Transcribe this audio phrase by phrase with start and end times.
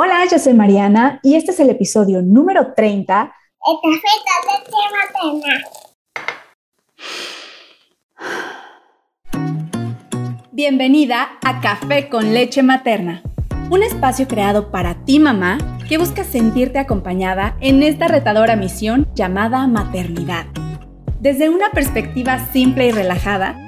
[0.00, 3.34] Hola, yo soy Mariana y este es el episodio número 30.
[3.82, 5.64] El café con leche materna.
[10.52, 13.24] Bienvenida a Café con leche materna,
[13.70, 15.58] un espacio creado para ti mamá
[15.88, 20.46] que busca sentirte acompañada en esta retadora misión llamada maternidad.
[21.18, 23.67] Desde una perspectiva simple y relajada,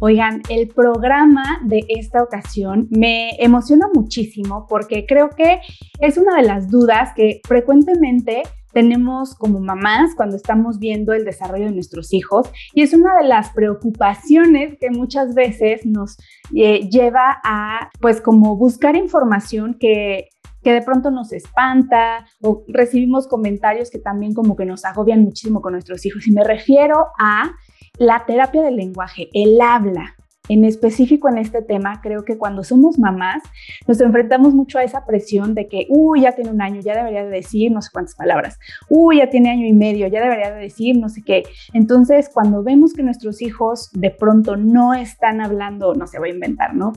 [0.00, 5.60] Oigan, el programa de esta ocasión me emociona muchísimo porque creo que
[6.00, 11.66] es una de las dudas que frecuentemente tenemos como mamás cuando estamos viendo el desarrollo
[11.66, 16.16] de nuestros hijos y es una de las preocupaciones que muchas veces nos
[16.54, 20.28] eh, lleva a pues como buscar información que
[20.62, 25.60] que de pronto nos espanta o recibimos comentarios que también como que nos agobian muchísimo
[25.60, 26.26] con nuestros hijos.
[26.26, 27.52] Y me refiero a
[28.00, 30.16] la terapia del lenguaje, el habla,
[30.48, 33.42] en específico en este tema, creo que cuando somos mamás
[33.86, 37.24] nos enfrentamos mucho a esa presión de que, uy, ya tiene un año, ya debería
[37.24, 40.60] de decir no sé cuántas palabras, uy, ya tiene año y medio, ya debería de
[40.60, 41.42] decir no sé qué.
[41.74, 46.30] Entonces, cuando vemos que nuestros hijos de pronto no están hablando, no se va a
[46.30, 46.94] inventar, ¿no?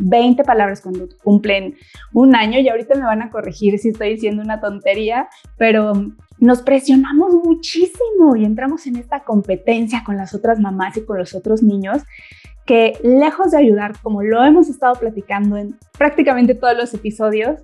[0.00, 1.76] 20 palabras cuando cumplen
[2.12, 5.92] un año y ahorita me van a corregir si estoy diciendo una tontería, pero
[6.40, 11.34] nos presionamos muchísimo y entramos en esta competencia con las otras mamás y con los
[11.34, 12.02] otros niños
[12.66, 17.60] que lejos de ayudar, como lo hemos estado platicando en prácticamente todos los episodios,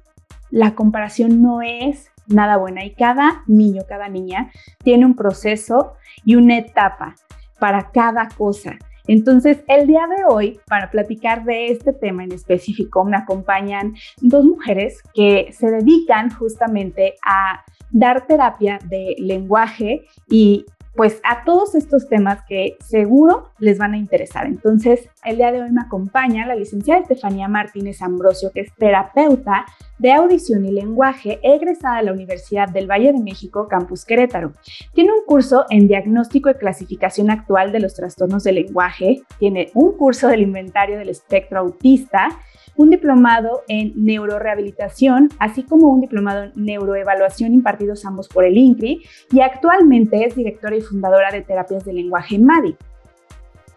[0.50, 4.50] la comparación no es nada buena y cada niño, cada niña
[4.82, 7.14] tiene un proceso y una etapa
[7.58, 8.78] para cada cosa.
[9.08, 14.44] Entonces, el día de hoy, para platicar de este tema en específico, me acompañan dos
[14.44, 20.66] mujeres que se dedican justamente a dar terapia de lenguaje y
[20.96, 24.46] pues a todos estos temas que seguro les van a interesar.
[24.46, 29.66] Entonces, el día de hoy me acompaña la licenciada Estefanía Martínez Ambrosio, que es terapeuta
[29.98, 34.52] de audición y lenguaje, egresada de la Universidad del Valle de México, Campus Querétaro.
[34.94, 39.96] Tiene un curso en diagnóstico y clasificación actual de los trastornos del lenguaje, tiene un
[39.96, 42.28] curso del inventario del espectro autista,
[42.76, 49.02] un diplomado en neurorehabilitación, así como un diplomado en neuroevaluación impartidos ambos por el INCRI
[49.32, 52.76] y actualmente es directora y fundadora de terapias de lenguaje MADI.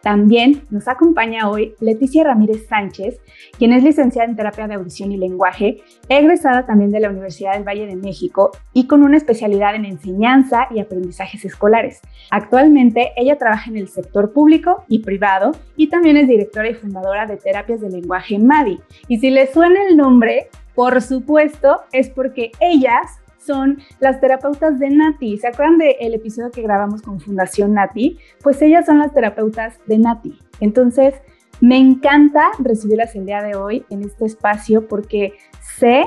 [0.01, 3.19] También nos acompaña hoy Leticia Ramírez Sánchez,
[3.57, 7.67] quien es licenciada en terapia de audición y lenguaje, egresada también de la Universidad del
[7.67, 12.01] Valle de México y con una especialidad en enseñanza y aprendizajes escolares.
[12.31, 17.25] Actualmente ella trabaja en el sector público y privado y también es directora y fundadora
[17.25, 18.79] de terapias de lenguaje MADI.
[19.07, 24.91] Y si le suena el nombre, por supuesto, es porque ellas son las terapeutas de
[24.91, 25.39] Nati.
[25.39, 28.19] ¿Se acuerdan del episodio que grabamos con Fundación Nati?
[28.43, 30.37] Pues ellas son las terapeutas de Nati.
[30.59, 31.15] Entonces,
[31.59, 35.33] me encanta recibirlas el día de hoy en este espacio porque
[35.79, 36.03] sé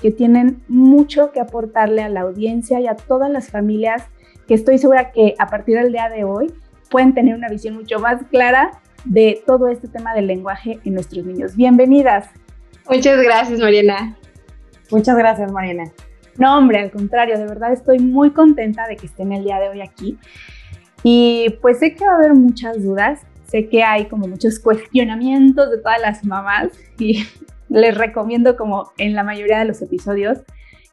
[0.00, 4.04] que tienen mucho que aportarle a la audiencia y a todas las familias
[4.46, 6.54] que estoy segura que a partir del día de hoy
[6.90, 8.70] pueden tener una visión mucho más clara
[9.04, 11.56] de todo este tema del lenguaje en nuestros niños.
[11.56, 12.28] Bienvenidas.
[12.88, 14.16] Muchas gracias, Mariana.
[14.92, 15.90] Muchas gracias, Mariana.
[16.38, 19.68] No, hombre, al contrario, de verdad estoy muy contenta de que estén el día de
[19.68, 20.18] hoy aquí.
[21.02, 25.70] Y pues sé que va a haber muchas dudas, sé que hay como muchos cuestionamientos
[25.70, 26.68] de todas las mamás
[26.98, 27.24] y
[27.68, 30.38] les recomiendo como en la mayoría de los episodios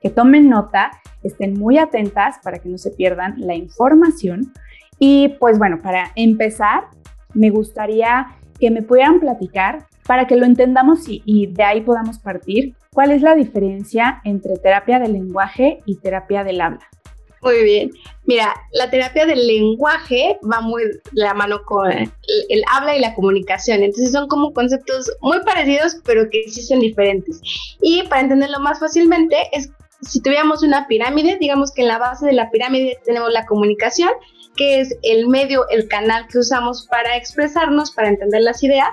[0.02, 0.92] que tomen nota,
[1.24, 4.52] estén muy atentas para que no se pierdan la información.
[5.00, 6.86] Y pues bueno, para empezar,
[7.34, 12.20] me gustaría que me pudieran platicar para que lo entendamos y, y de ahí podamos
[12.20, 16.90] partir ¿Cuál es la diferencia entre terapia del lenguaje y terapia del habla?
[17.42, 17.92] Muy bien.
[18.26, 23.16] Mira, la terapia del lenguaje va muy de la mano con el, habla y la
[23.16, 23.82] comunicación.
[23.82, 27.42] Entonces son como conceptos muy parecidos, pero que sí son diferentes.
[27.82, 29.72] Y para entenderlo más fácilmente, es
[30.02, 34.10] si tuviéramos una pirámide, digamos que en la base de la pirámide tenemos la comunicación,
[34.58, 38.90] que es el medio, el canal que usamos para expresarnos, para entender las ideas.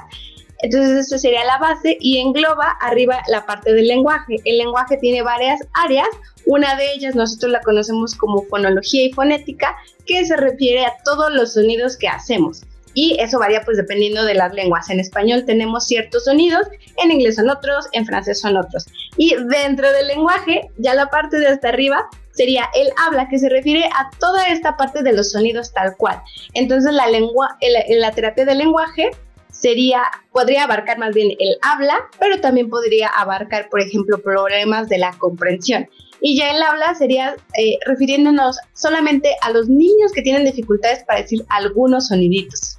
[0.61, 4.37] Entonces, eso sería la base y engloba arriba la parte del lenguaje.
[4.45, 6.09] El lenguaje tiene varias áreas.
[6.47, 9.77] Una de ellas nosotros la conocemos como fonología y fonética,
[10.07, 12.63] que se refiere a todos los sonidos que hacemos.
[12.95, 14.91] y eso varía pues dependiendo de las lenguas.
[14.91, 16.67] En español tenemos ciertos sonidos,
[16.97, 18.87] en inglés son otros, en francés son otros.
[19.17, 23.49] Y dentro del lenguaje, ya la parte de hasta arriba sería el habla, que se
[23.49, 26.21] refiere a toda esta parte de los sonidos tal cual.
[26.55, 27.57] Entonces la lengua,
[27.89, 29.11] la terapia del lenguaje
[29.59, 30.03] sería,
[30.33, 35.13] podría abarcar más bien el habla, pero también podría abarcar, por ejemplo, problemas de la
[35.19, 35.89] comprensión.
[36.21, 41.23] Y ya el habla sería eh, refiriéndonos solamente a los niños que tienen dificultades para
[41.23, 42.79] decir algunos soniditos.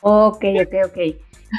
[0.00, 0.98] Ok, ok, ok.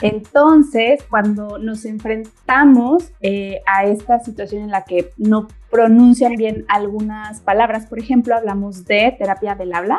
[0.02, 7.40] Entonces, cuando nos enfrentamos eh, a esta situación en la que no pronuncian bien algunas
[7.42, 9.98] palabras, por ejemplo, hablamos de terapia del habla.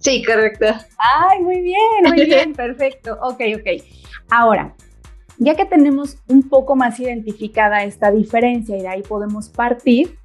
[0.00, 0.66] Sí, correcto.
[0.98, 3.18] Ay, muy bien, muy bien, perfecto.
[3.22, 3.84] Ok, ok.
[4.30, 4.74] Ahora,
[5.38, 10.18] ya que tenemos un poco más identificada esta diferencia y de ahí podemos partir,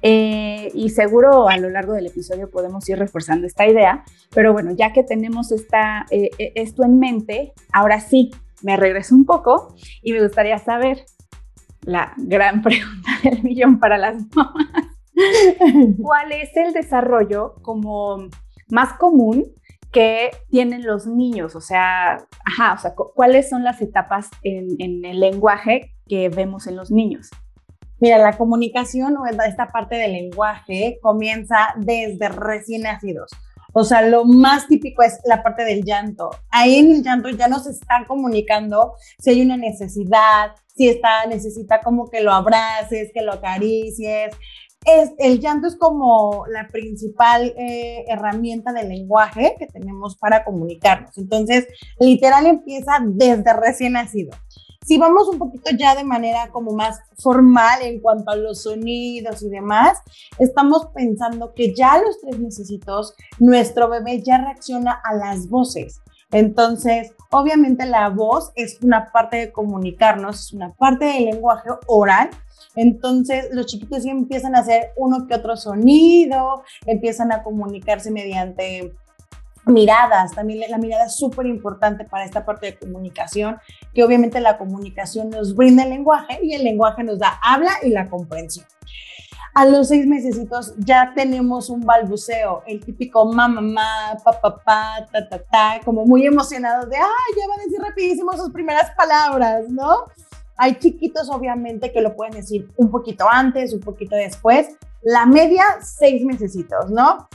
[0.00, 4.70] eh, y seguro a lo largo del episodio podemos ir reforzando esta idea, pero bueno,
[4.72, 8.30] ya que tenemos esta, eh, eh, esto en mente, ahora sí,
[8.62, 11.04] me regreso un poco y me gustaría saber
[11.82, 14.86] la gran pregunta del millón para las mamás.
[16.00, 18.28] ¿Cuál es el desarrollo como
[18.70, 19.44] más común
[19.92, 21.54] que tienen los niños?
[21.56, 26.76] O sea, ajá, o sea, ¿cuáles son las etapas en, el lenguaje que vemos en
[26.76, 27.30] los niños?
[28.00, 33.30] Mira, la comunicación o esta parte del lenguaje comienza desde recién nacidos.
[33.72, 36.30] O sea, lo más típico es la parte del llanto.
[36.50, 41.80] Ahí en el llanto ya nos están comunicando si hay una necesidad, si está, necesita
[41.80, 44.34] como que lo abraces, que lo acaricies,
[44.96, 51.16] es, el llanto es como la principal eh, herramienta del lenguaje que tenemos para comunicarnos.
[51.18, 51.66] Entonces,
[51.98, 54.30] literal empieza desde recién nacido.
[54.84, 59.42] Si vamos un poquito ya de manera como más formal en cuanto a los sonidos
[59.42, 59.98] y demás,
[60.38, 66.00] estamos pensando que ya a los tres necesitos nuestro bebé ya reacciona a las voces.
[66.30, 72.30] Entonces, obviamente la voz es una parte de comunicarnos, es una parte del lenguaje oral,
[72.76, 78.94] entonces los chiquitos empiezan a hacer uno que otro sonido, empiezan a comunicarse mediante
[79.64, 83.58] miradas, también la mirada es súper importante para esta parte de comunicación,
[83.94, 87.90] que obviamente la comunicación nos brinda el lenguaje y el lenguaje nos da habla y
[87.90, 88.66] la comprensión.
[89.58, 90.40] A los seis meses
[90.78, 96.24] ya tenemos un balbuceo, el típico mamá, mamá, papá, pa, ta, ta, ta, como muy
[96.24, 100.04] emocionado de, ay, ya van a decir rapidísimo sus primeras palabras, ¿no?
[100.56, 104.68] Hay chiquitos, obviamente, que lo pueden decir un poquito antes, un poquito después.
[105.02, 107.28] La media, seis mesecitos, ¿no?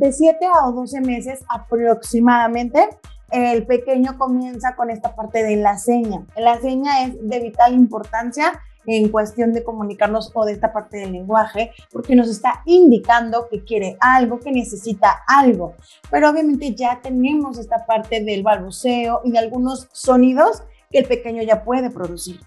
[0.00, 2.88] de siete a doce meses aproximadamente,
[3.30, 6.26] el pequeño comienza con esta parte de la seña.
[6.36, 11.12] La seña es de vital importancia en cuestión de comunicarnos o de esta parte del
[11.12, 15.74] lenguaje, porque nos está indicando que quiere algo, que necesita algo.
[16.10, 21.42] Pero obviamente ya tenemos esta parte del balbuceo y de algunos sonidos que el pequeño
[21.42, 22.40] ya puede producir.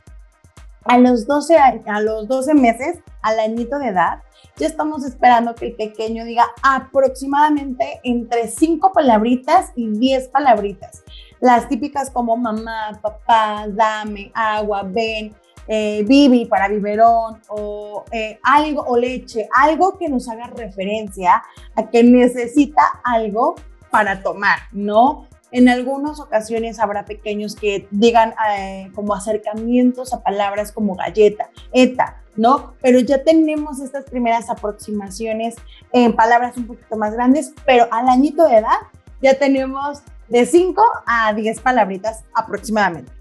[0.85, 4.19] A los 12, a los 12 meses, al añito de edad,
[4.57, 11.03] ya estamos esperando que el pequeño diga aproximadamente entre 5 palabritas y 10 palabritas.
[11.39, 15.33] Las típicas como mamá, papá, dame, agua, ven,
[15.67, 21.43] eh, bibi para biberón o eh, algo o leche, algo que nos haga referencia
[21.75, 23.55] a que necesita algo
[23.89, 25.27] para tomar, ¿no?
[25.51, 32.23] En algunas ocasiones habrá pequeños que digan eh, como acercamientos a palabras como galleta, eta,
[32.35, 32.73] ¿no?
[32.81, 35.55] Pero ya tenemos estas primeras aproximaciones
[35.91, 38.79] en palabras un poquito más grandes, pero al añito de edad
[39.21, 43.11] ya tenemos de 5 a 10 palabritas aproximadamente.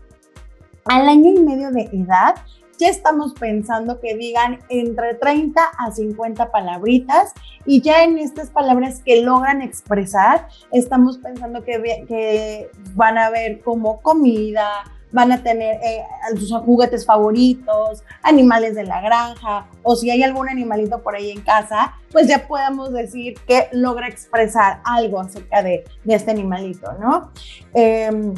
[0.85, 2.35] Al año y medio de edad
[2.79, 7.33] ya estamos pensando que digan entre 30 a 50 palabritas
[7.65, 14.01] y ya en estas palabras que logran expresar, estamos pensando que, van a ver como
[14.01, 16.03] comida, van a tener eh,
[16.37, 21.43] sus juguetes favoritos, animales de la granja, o si hay algún animalito por ahí en
[21.43, 27.31] casa, pues ya podemos decir que logra expresar algo acerca de, este animalito, ¿no?
[27.75, 28.35] Em,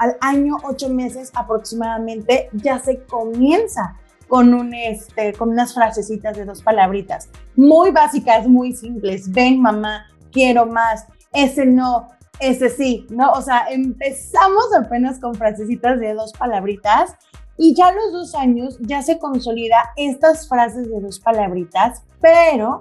[0.00, 3.96] al año, ocho meses aproximadamente, ya se comienza
[4.28, 9.30] con, un, este, con unas frasecitas de dos palabritas, muy básicas, muy simples.
[9.30, 11.06] Ven, mamá, quiero más.
[11.34, 13.30] Ese no, ese sí, ¿no?
[13.32, 17.16] O sea, empezamos apenas con frasecitas de dos palabritas
[17.62, 22.80] y ya a los dos años ya se consolida estas frases de dos palabritas, pero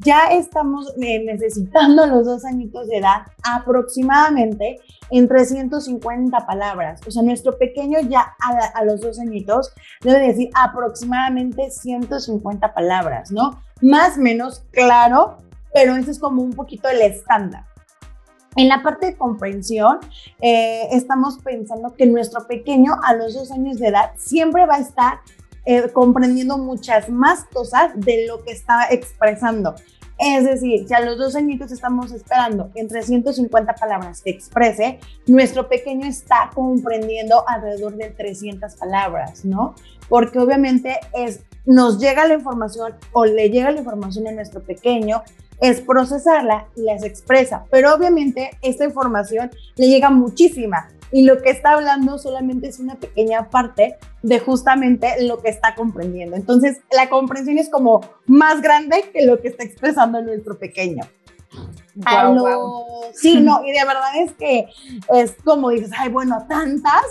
[0.00, 4.80] ya estamos eh, necesitando los dos añitos de edad aproximadamente
[5.10, 7.00] en 350 palabras.
[7.06, 8.34] O sea, nuestro pequeño ya
[8.74, 13.62] a, los dos añitos debe decir aproximadamente 150 palabras, ¿no?
[13.80, 15.38] Más o menos, claro,
[15.72, 17.64] pero ese es como un poquito el estándar.
[18.58, 20.00] En la parte de comprensión,
[20.40, 24.80] eh, estamos pensando que nuestro pequeño a los dos años de edad siempre va a
[24.80, 25.20] estar
[25.64, 29.76] eh, comprendiendo muchas más cosas de lo que está expresando.
[30.18, 34.98] Es decir, si a los dos añitos estamos esperando entre 150 palabras que exprese,
[35.28, 39.76] nuestro pequeño está comprendiendo alrededor de 300 palabras, ¿no?
[40.08, 45.22] Porque obviamente es, nos llega la información o le llega la información a nuestro pequeño,
[45.60, 51.50] es procesarla y las expresa, pero obviamente esta información le llega muchísima y lo que
[51.50, 56.36] está hablando solamente es una pequeña parte de justamente lo que está comprendiendo.
[56.36, 61.04] Entonces, la comprensión es como más grande que lo que está expresando nuestro pequeño.
[63.14, 64.68] Sí, no, y de verdad es que
[65.14, 67.04] es como dices, ay, bueno, tantas.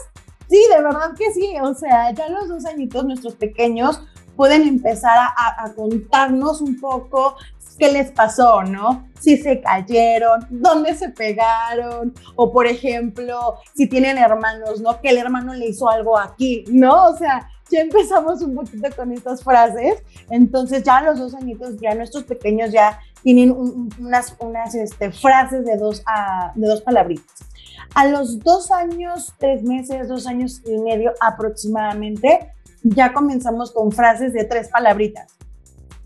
[0.50, 1.56] Sí, de verdad que sí.
[1.62, 4.00] O sea, ya los dos añitos, nuestros pequeños
[4.36, 7.36] pueden empezar a, a contarnos un poco
[7.77, 9.07] qué les pasó, ¿no?
[9.19, 15.00] Si se cayeron, dónde se pegaron, o por ejemplo, si tienen hermanos, ¿no?
[15.01, 17.07] Que el hermano le hizo algo aquí, ¿no?
[17.07, 21.77] O sea, ya empezamos un poquito con estas frases, entonces ya a los dos añitos,
[21.81, 23.51] ya nuestros pequeños ya tienen
[24.00, 27.25] unas, unas este, frases de dos, a, de dos palabritas.
[27.93, 32.51] A los dos años, tres meses, dos años y medio aproximadamente,
[32.84, 35.37] ya comenzamos con frases de tres palabritas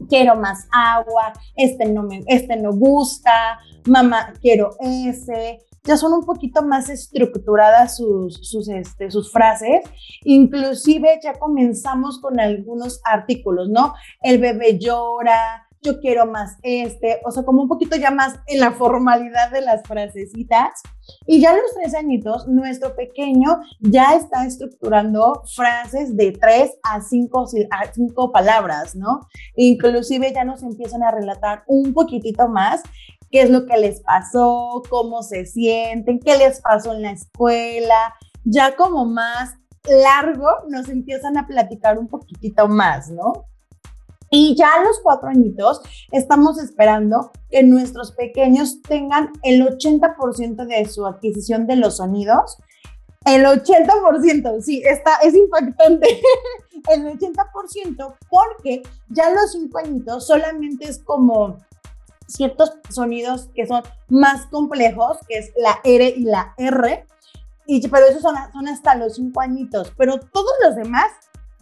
[0.08, 5.60] quiero más agua, este no me, este no gusta, mamá, quiero ese.
[5.84, 9.81] Ya son un poquito más estructuradas sus, sus, este, sus frases.
[10.24, 13.96] Inclusive ya comenzamos con algunos artículos, ¿no?
[14.22, 18.60] El bebé llora, yo quiero más este, o sea, como un poquito ya más en
[18.60, 20.82] la formalidad de las frasecitas.
[21.26, 27.02] Y ya a los tres añitos, nuestro pequeño ya está estructurando frases de tres a
[27.02, 29.28] cinco, a cinco palabras, ¿no?
[29.56, 32.82] Inclusive ya nos empiezan a relatar un poquitito más
[33.32, 38.14] qué es lo que les pasó, cómo se sienten, qué les pasó en la escuela,
[38.44, 43.46] ya como más largo nos empiezan a platicar un poquitito más, ¿no?
[44.34, 50.86] Y ya a los cuatro añitos estamos esperando que nuestros pequeños tengan el 80% de
[50.90, 52.58] su adquisición de los sonidos.
[53.26, 56.22] El 80%, sí, está, es impactante.
[56.90, 61.58] el 80% porque ya a los cinco añitos solamente es como
[62.26, 67.06] ciertos sonidos que son más complejos, que es la R y la R,
[67.68, 71.12] y, pero esos son, son hasta los cinco añitos, pero todos los demás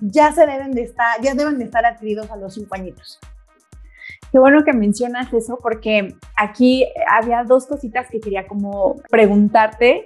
[0.01, 3.19] ya se deben de estar, ya deben de estar adquiridos a los cinco añitos.
[4.31, 10.05] Qué bueno que mencionas eso porque aquí había dos cositas que quería como preguntarte.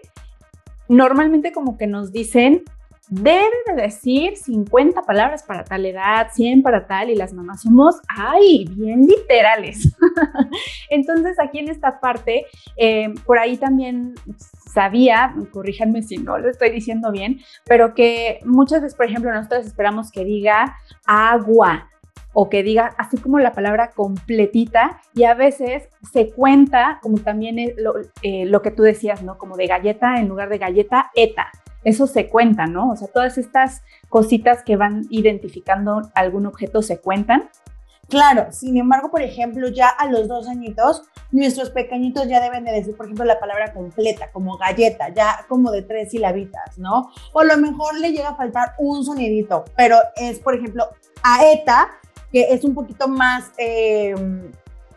[0.88, 2.64] Normalmente como que nos dicen,
[3.10, 8.02] debe de decir 50 palabras para tal edad, 100 para tal, y las mamás somos,
[8.08, 9.96] ay, bien literales.
[10.90, 12.46] Entonces aquí en esta parte,
[12.78, 14.16] eh, por ahí también
[14.74, 19.66] sabía, corríjanme si no lo estoy diciendo bien, pero que muchas veces, por ejemplo, nosotros
[19.66, 21.90] esperamos que diga agua
[22.34, 27.60] o que diga así como la palabra completita y a veces se cuenta como también
[27.60, 29.38] eh, lo que tú decías, ¿no?
[29.38, 31.52] Como de galleta en lugar de galleta, eta.
[31.84, 32.92] Eso se cuenta, ¿no?
[32.92, 37.50] O sea, todas estas cositas que van identificando algún objeto se cuentan
[38.10, 42.72] Claro, sin embargo, por ejemplo, ya a los dos añitos, nuestros pequeñitos ya deben de
[42.72, 47.10] decir, por ejemplo, la palabra completa, como galleta, ya como de tres silabitas, ¿no?
[47.32, 50.90] O a lo mejor le llega a faltar un sonidito, pero es, por ejemplo,
[51.24, 51.90] aeta,
[52.32, 53.52] que es un poquito más...
[53.58, 54.14] Eh,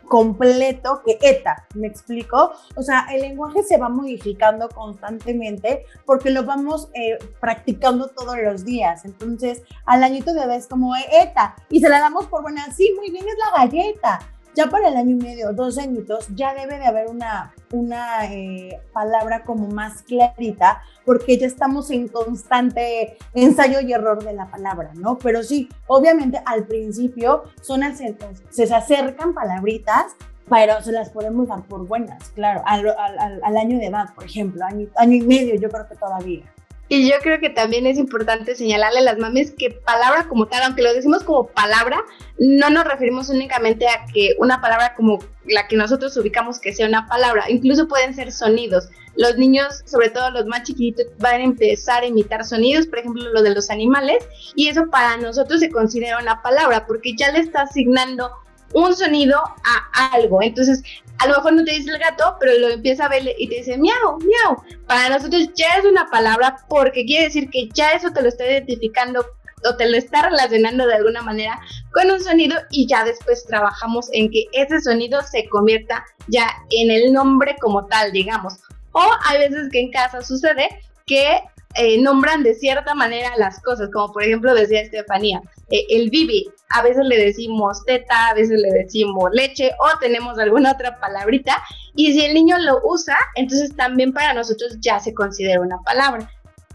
[0.07, 2.51] completo que ETA, ¿me explico?
[2.75, 8.65] O sea, el lenguaje se va modificando constantemente porque lo vamos eh, practicando todos los
[8.65, 9.05] días.
[9.05, 13.11] Entonces, al añito de vez como ETA y se la damos por buena, sí, muy
[13.11, 14.19] bien, es la galleta
[14.57, 18.81] ya para el año y medio, dos añitos, ya debe de haber una, una eh,
[18.91, 24.89] palabra como más clarita, porque ya estamos en constante ensayo y error de la palabra,
[24.95, 25.19] ¿no?
[25.19, 30.15] Pero sí, obviamente al principio son acercas, se acercan palabritas,
[30.49, 34.23] pero se las podemos dar por buenas, claro, al, al, al año de edad, por
[34.23, 36.51] ejemplo, año, año y medio, yo creo que todavía.
[36.89, 40.63] Y yo creo que también es importante señalarle a las mamis que palabra como tal,
[40.63, 42.01] aunque lo decimos como palabra,
[42.39, 46.87] no nos referimos únicamente a que una palabra como la que nosotros ubicamos que sea
[46.87, 48.89] una palabra, incluso pueden ser sonidos.
[49.17, 53.23] Los niños, sobre todo los más chiquitos, van a empezar a imitar sonidos, por ejemplo,
[53.33, 54.25] lo de los animales,
[54.55, 58.31] y eso para nosotros se considera una palabra porque ya le está asignando
[58.73, 60.41] un sonido a algo.
[60.41, 60.83] Entonces,
[61.19, 63.55] a lo mejor no te dice el gato, pero lo empieza a ver y te
[63.55, 64.63] dice miau, miau.
[64.87, 68.45] Para nosotros ya es una palabra porque quiere decir que ya eso te lo está
[68.45, 69.25] identificando
[69.65, 71.59] o te lo está relacionando de alguna manera
[71.91, 76.91] con un sonido y ya después trabajamos en que ese sonido se convierta ya en
[76.91, 78.59] el nombre como tal, digamos.
[78.91, 80.67] O hay veces que en casa sucede
[81.05, 81.41] que
[81.77, 86.49] eh, nombran de cierta manera las cosas, como por ejemplo decía Estefanía, eh, el bibi,
[86.69, 91.61] a veces le decimos teta, a veces le decimos leche o tenemos alguna otra palabrita
[91.95, 96.29] y si el niño lo usa, entonces también para nosotros ya se considera una palabra.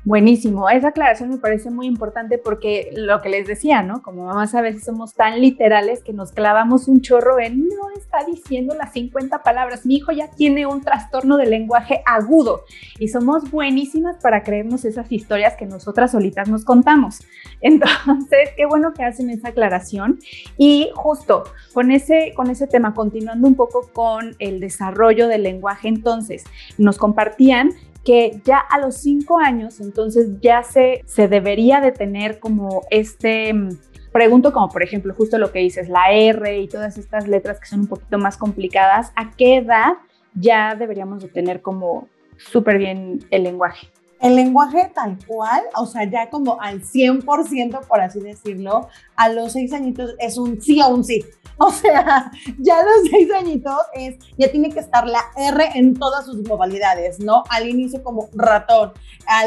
[0.04, 4.02] Buenísimo, esa aclaración me parece muy importante porque lo que les decía, ¿no?
[4.02, 8.24] Como mamás a veces somos tan literales que nos clavamos un chorro en no está
[8.24, 9.86] diciendo las 50 palabras.
[9.86, 12.64] Mi hijo ya tiene un trastorno de lenguaje agudo
[12.98, 17.20] y somos buenísimas para creernos esas historias que nosotras solitas nos contamos.
[17.60, 20.18] Entonces, qué bueno que hacen esa aclaración
[20.58, 25.86] y justo con ese con ese tema continuando un poco con el desarrollo del lenguaje,
[25.86, 26.42] entonces
[26.76, 27.70] nos compartían
[28.04, 33.52] que ya a los cinco años, entonces ya se, se debería de tener como este,
[33.52, 33.78] mm,
[34.12, 37.66] pregunto como por ejemplo justo lo que dices, la R y todas estas letras que
[37.66, 39.94] son un poquito más complicadas, ¿a qué edad
[40.34, 43.88] ya deberíamos de tener como súper bien el lenguaje?
[44.22, 49.52] El lenguaje tal cual, o sea, ya como al 100%, por así decirlo, a los
[49.52, 51.24] seis añitos es un sí o un sí.
[51.58, 55.94] O sea, ya a los seis añitos es, ya tiene que estar la R en
[55.94, 57.44] todas sus modalidades, ¿no?
[57.50, 58.92] Al inicio como ratón,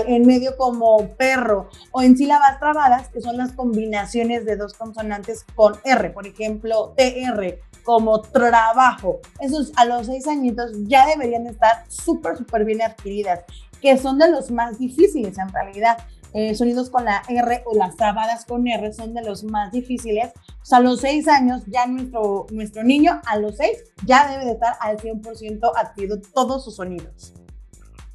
[0.08, 5.46] en medio como perro, o en sílabas trabadas, que son las combinaciones de dos consonantes
[5.56, 9.20] con R, por ejemplo, TR, como trabajo.
[9.40, 13.42] Esos a los seis añitos ya deberían estar súper, súper bien adquiridas,
[13.86, 16.00] que son de los más difíciles en realidad.
[16.34, 20.32] Eh, sonidos con la R o las trabadas con R son de los más difíciles.
[20.60, 24.46] O sea, a los seis años ya nuestro, nuestro niño, a los seis, ya debe
[24.46, 27.36] de estar al 100% adquirido todos sus sonidos.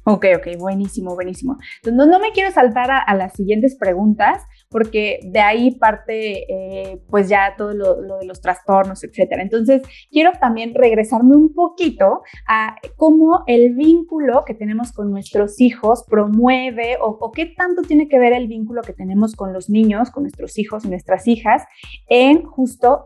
[0.03, 1.57] Ok, ok, buenísimo, buenísimo.
[1.83, 7.27] Entonces, no, me quiero saltar a, las siguientes preguntas, porque de ahí parte, eh, pues
[7.27, 9.43] ya todo lo, de los trastornos, etcétera.
[9.43, 16.05] Entonces, quiero también regresarme un poquito a cómo el vínculo que tenemos con nuestros hijos
[16.09, 20.23] promueve o, qué tanto tiene que ver el vínculo que tenemos con los niños, con
[20.23, 21.63] nuestros hijos nuestras hijas,
[22.07, 23.05] en justo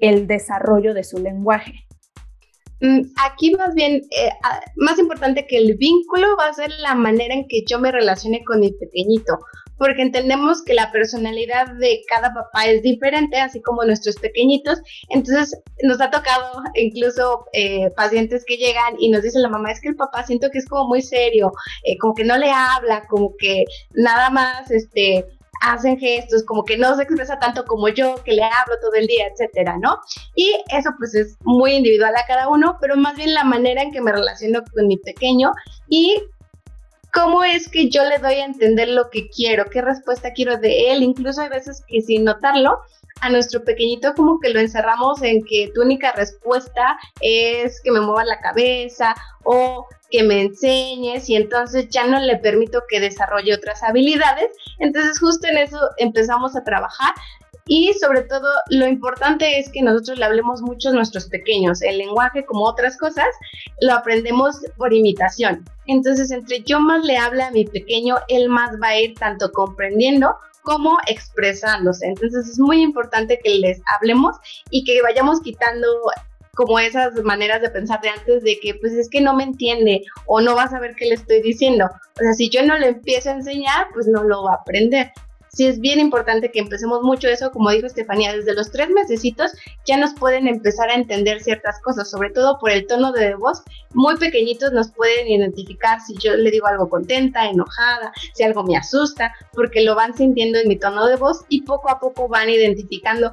[0.00, 1.74] el desarrollo de su lenguaje.
[2.80, 4.30] Mm, aquí más bien, eh,
[4.76, 8.42] más importante que el vínculo va a ser la manera en que yo me relacione
[8.44, 9.38] con mi pequeñito,
[9.78, 14.80] porque entendemos que la personalidad de cada papá es diferente, así como nuestros pequeñitos.
[15.10, 19.80] Entonces nos ha tocado incluso eh, pacientes que llegan y nos dice la mamá, es
[19.80, 21.52] que el papá siento que es como muy serio,
[21.84, 25.26] eh, como que no le habla, como que nada más, este,
[25.64, 29.06] hacen gestos, como que no se expresa tanto como yo, que le hablo todo el
[29.06, 29.98] día, etcétera, ¿no?
[30.34, 33.90] Y eso pues es muy individual a cada uno, pero más bien la manera en
[33.90, 35.52] que me relaciono con mi pequeño
[35.88, 36.16] y
[37.14, 40.90] cómo es que yo le doy a entender lo que quiero, qué respuesta quiero de
[40.90, 42.80] él, incluso hay veces que sin notarlo,
[43.20, 48.00] a nuestro pequeñito como que lo encerramos en que tu única respuesta es que me
[48.00, 53.54] mueva la cabeza o que me enseñes y entonces ya no le permito que desarrolle
[53.54, 54.50] otras habilidades.
[54.78, 57.14] Entonces justo en eso empezamos a trabajar
[57.66, 61.80] y sobre todo lo importante es que nosotros le hablemos mucho a nuestros pequeños.
[61.80, 63.26] El lenguaje, como otras cosas,
[63.80, 65.64] lo aprendemos por imitación.
[65.86, 69.50] Entonces, entre yo más le hable a mi pequeño, él más va a ir tanto
[69.52, 72.06] comprendiendo como expresándose.
[72.06, 74.36] Entonces, es muy importante que les hablemos
[74.70, 75.86] y que vayamos quitando
[76.54, 80.02] como esas maneras de pensar de antes de que pues es que no me entiende
[80.26, 81.86] o no va a saber qué le estoy diciendo.
[81.86, 85.12] O sea, si yo no le empiezo a enseñar, pues no lo va a aprender.
[85.54, 89.52] Sí es bien importante que empecemos mucho eso, como dijo Estefanía, desde los tres mesecitos
[89.86, 93.62] ya nos pueden empezar a entender ciertas cosas, sobre todo por el tono de voz.
[93.92, 98.76] Muy pequeñitos nos pueden identificar si yo le digo algo contenta, enojada, si algo me
[98.76, 102.50] asusta, porque lo van sintiendo en mi tono de voz y poco a poco van
[102.50, 103.32] identificando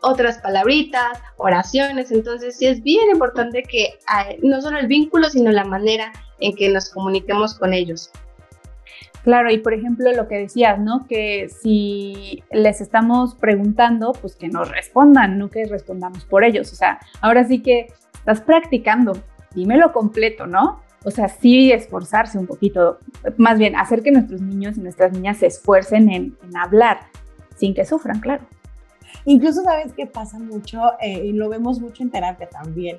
[0.00, 2.10] otras palabritas, oraciones.
[2.10, 3.98] Entonces sí es bien importante que
[4.42, 8.10] no solo el vínculo, sino la manera en que nos comuniquemos con ellos.
[9.22, 11.06] Claro, y por ejemplo lo que decías, ¿no?
[11.06, 16.72] Que si les estamos preguntando, pues que nos respondan, no que respondamos por ellos.
[16.72, 19.12] O sea, ahora sí que estás practicando,
[19.54, 20.80] dímelo completo, ¿no?
[21.04, 22.98] O sea, sí esforzarse un poquito,
[23.36, 27.00] más bien hacer que nuestros niños y nuestras niñas se esfuercen en, hablar
[27.56, 28.44] sin que sufran, claro.
[29.24, 32.98] Incluso sabes que pasa mucho, eh, y lo vemos mucho en terapia también,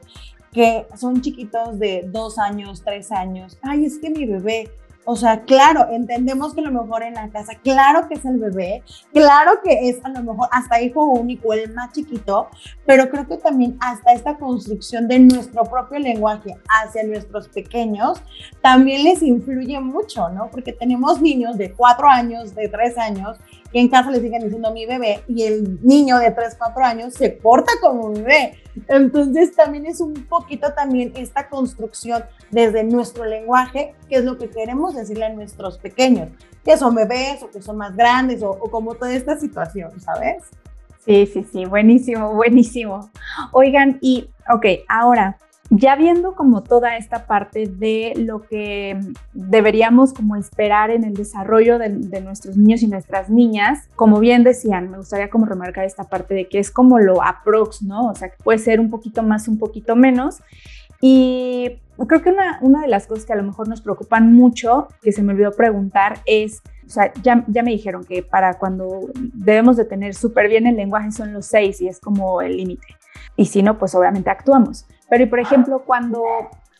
[0.54, 3.58] que son chiquitos de dos años, tres años.
[3.62, 4.70] Ay, es que mi bebé,
[5.06, 8.40] o sea, claro, entendemos que a lo mejor en la casa, claro que es el
[8.40, 12.48] bebé, claro que es a lo mejor hasta hijo único, el más chiquito,
[12.86, 18.22] pero creo que también hasta esta construcción de nuestro propio lenguaje hacia nuestros pequeños
[18.62, 20.50] también les influye mucho, ¿no?
[20.50, 23.38] Porque tenemos niños de cuatro años, de tres años,
[23.74, 27.14] que en casa le siguen diciendo mi bebé y el niño de 3, 4 años
[27.16, 28.54] se porta como un bebé.
[28.88, 34.50] Entonces también es un poquito también esta construcción desde nuestro lenguaje, que es lo que
[34.50, 36.30] queremos decirle a nuestros pequeños,
[36.64, 40.44] que son bebés o que son más grandes o, o como toda esta situación, ¿sabes?
[41.04, 43.10] Sí, sí, sí, buenísimo, buenísimo.
[43.52, 45.38] Oigan, y ok, ahora,
[45.76, 49.00] ya viendo como toda esta parte de lo que
[49.34, 54.92] deberíamos como esperar en el desarrollo de, nuestros niños y nuestras niñas, como bien decían,
[54.92, 58.10] me gustaría como remarcar esta parte de que es como lo aprox, ¿no?
[58.10, 60.42] O sea, que puede ser un poquito más, un poquito menos.
[61.02, 64.90] Y creo que una, una de las cosas que a lo mejor nos preocupan mucho,
[65.02, 69.10] que se me olvidó preguntar, es o sea, ya, ya me dijeron que para cuando
[69.16, 72.86] debemos de tener súper bien el lenguaje son los seis y es como el límite.
[73.36, 74.86] Y si no, pues obviamente actuamos.
[75.10, 76.24] Pero, por ejemplo, cuando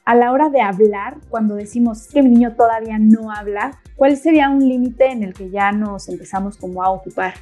[0.06, 4.50] a la hora de hablar, cuando decimos que mi niño todavía no habla, ¿cuál sería
[4.50, 7.34] un límite en el que ya nos empezamos como a ocupar?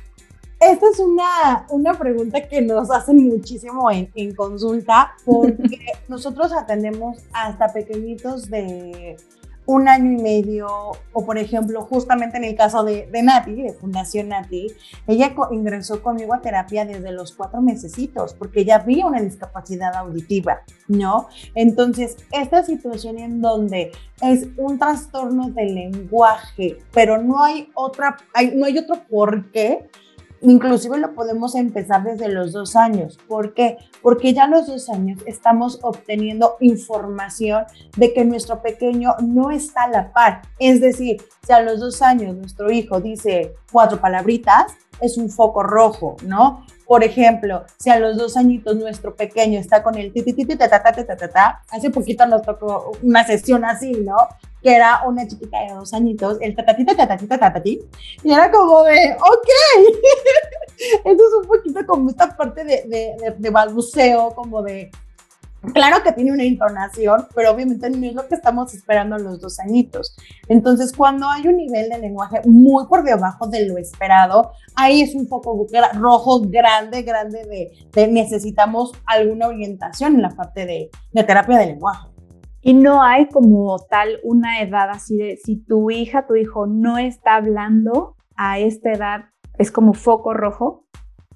[0.60, 7.18] Esta es una, una pregunta que nos hacen muchísimo en, en consulta porque nosotros atendemos
[7.34, 9.18] hasta pequeñitos de
[9.66, 10.68] un año y medio,
[11.14, 14.68] o por ejemplo, justamente en el caso de, Nati, de Fundación Nati,
[15.08, 20.62] ella ingresó conmigo a terapia desde los cuatro mesecitos, porque ya había una discapacidad auditiva,
[20.88, 21.28] ¿no?
[21.56, 28.54] Entonces, esta situación en donde es un trastorno del lenguaje, pero no hay otra, hay,
[28.56, 29.90] no hay otro por qué,
[30.42, 33.20] Inclusive lo podemos empezar desde los dos años.
[33.28, 33.78] ¿Por qué?
[34.02, 39.84] Porque ya a los dos años estamos obteniendo información de que nuestro pequeño no está
[39.84, 40.42] a la par.
[40.58, 45.64] Es decir, si a los dos años nuestro hijo dice cuatro palabritas, es un foco
[45.64, 46.66] rojo, ¿no?
[46.92, 50.12] Por ejemplo, si a los dos añitos nuestro pequeño está con el
[51.32, 54.18] ta, hace poquito nos tocó una sesión así, ¿no?
[54.62, 57.80] Que era una chiquita de dos añitos, el tatatita, tatatita, tatati,
[58.26, 59.48] y era como de, ok,
[61.06, 63.50] eso es un poquito como esta parte de, de, de,
[64.36, 64.92] como de,
[65.74, 69.40] Claro que tiene una intonación, pero obviamente no es lo que estamos esperando a los
[69.40, 70.16] dos añitos.
[70.48, 75.14] Entonces, cuando hay un nivel de lenguaje muy por debajo de lo esperado, ahí es
[75.14, 81.24] un poco rojo grande, grande de, de necesitamos alguna orientación en la parte de, de
[81.24, 82.08] terapia de lenguaje.
[82.64, 86.98] Y no hay como tal una edad así de si tu hija, tu hijo no
[86.98, 89.26] está hablando a esta edad,
[89.60, 90.86] es como foco rojo.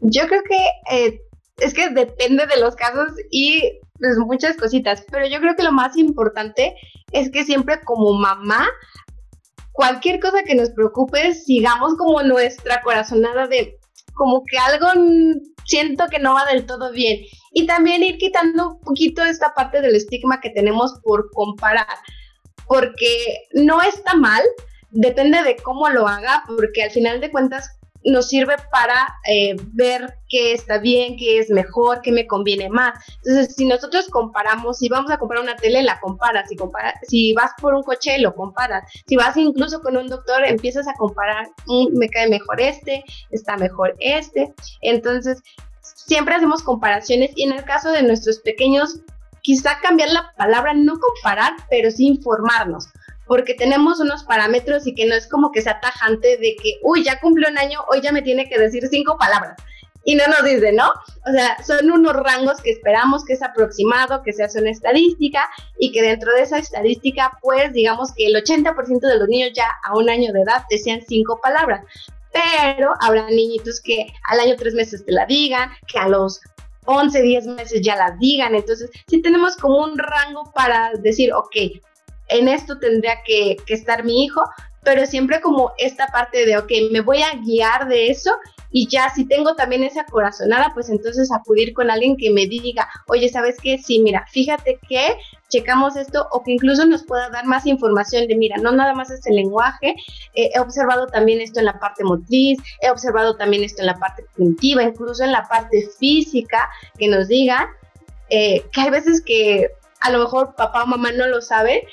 [0.01, 0.57] Yo creo que
[0.95, 1.21] eh,
[1.57, 5.71] es que depende de los casos y pues muchas cositas, pero yo creo que lo
[5.71, 6.75] más importante
[7.11, 8.67] es que siempre como mamá,
[9.71, 13.77] cualquier cosa que nos preocupe, sigamos como nuestra corazonada de
[14.13, 14.87] como que algo
[15.65, 17.21] siento que no va del todo bien.
[17.51, 21.87] Y también ir quitando un poquito esta parte del estigma que tenemos por comparar,
[22.67, 24.41] porque no está mal,
[24.91, 27.74] depende de cómo lo haga, porque al final de cuentas
[28.05, 32.93] nos sirve para eh, ver qué está bien, qué es mejor, qué me conviene más.
[33.23, 37.33] Entonces, si nosotros comparamos, si vamos a comprar una tele, la comparas, si, compara, si
[37.33, 41.47] vas por un coche, lo comparas, si vas incluso con un doctor, empiezas a comparar,
[41.65, 44.53] mm, me cae mejor este, está mejor este.
[44.81, 45.41] Entonces,
[45.81, 48.99] siempre hacemos comparaciones y en el caso de nuestros pequeños,
[49.41, 52.87] quizá cambiar la palabra, no comparar, pero sí informarnos
[53.27, 57.03] porque tenemos unos parámetros y que no es como que sea tajante de que, uy,
[57.03, 59.55] ya cumplió un año, hoy ya me tiene que decir cinco palabras.
[60.07, 60.87] Y no nos dice, ¿no?
[61.27, 65.49] O sea, son unos rangos que esperamos que es aproximado, que se hace una estadística
[65.79, 69.67] y que dentro de esa estadística, pues digamos que el 80% de los niños ya
[69.83, 71.83] a un año de edad decían cinco palabras.
[72.31, 76.39] Pero habrá niñitos que al año tres meses te la digan, que a los
[76.85, 78.53] 11, 10 meses ya la digan.
[78.53, 81.55] Entonces, sí tenemos como un rango para decir, ok,
[82.29, 84.41] en esto tendría que, estar mi hijo,
[84.83, 88.31] pero siempre como esta parte de, ok, me voy a guiar de eso
[88.71, 92.87] y ya si tengo también esa corazonada, pues entonces acudir con alguien que me diga,
[93.07, 93.77] oye, ¿sabes qué?
[93.77, 95.15] Sí, mira, fíjate que
[95.49, 99.09] checamos esto o que incluso nos pueda dar más información de, mira, no nada más
[99.09, 99.95] es el lenguaje,
[100.33, 103.97] eh, he observado también esto en la parte motriz, he observado también esto en la
[103.97, 107.67] parte cognitiva, incluso en la parte física, que nos digan
[108.29, 109.69] eh, que hay veces que
[110.01, 111.87] a lo mejor papá o mamá no lo sabe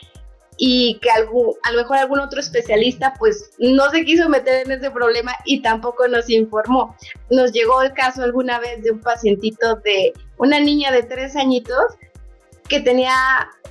[0.64, 4.70] y que algún, a lo mejor algún otro especialista pues no se quiso meter en
[4.70, 6.96] ese problema y tampoco nos informó.
[7.30, 11.82] Nos llegó el caso alguna vez de un pacientito de una niña de tres añitos
[12.68, 13.12] que tenía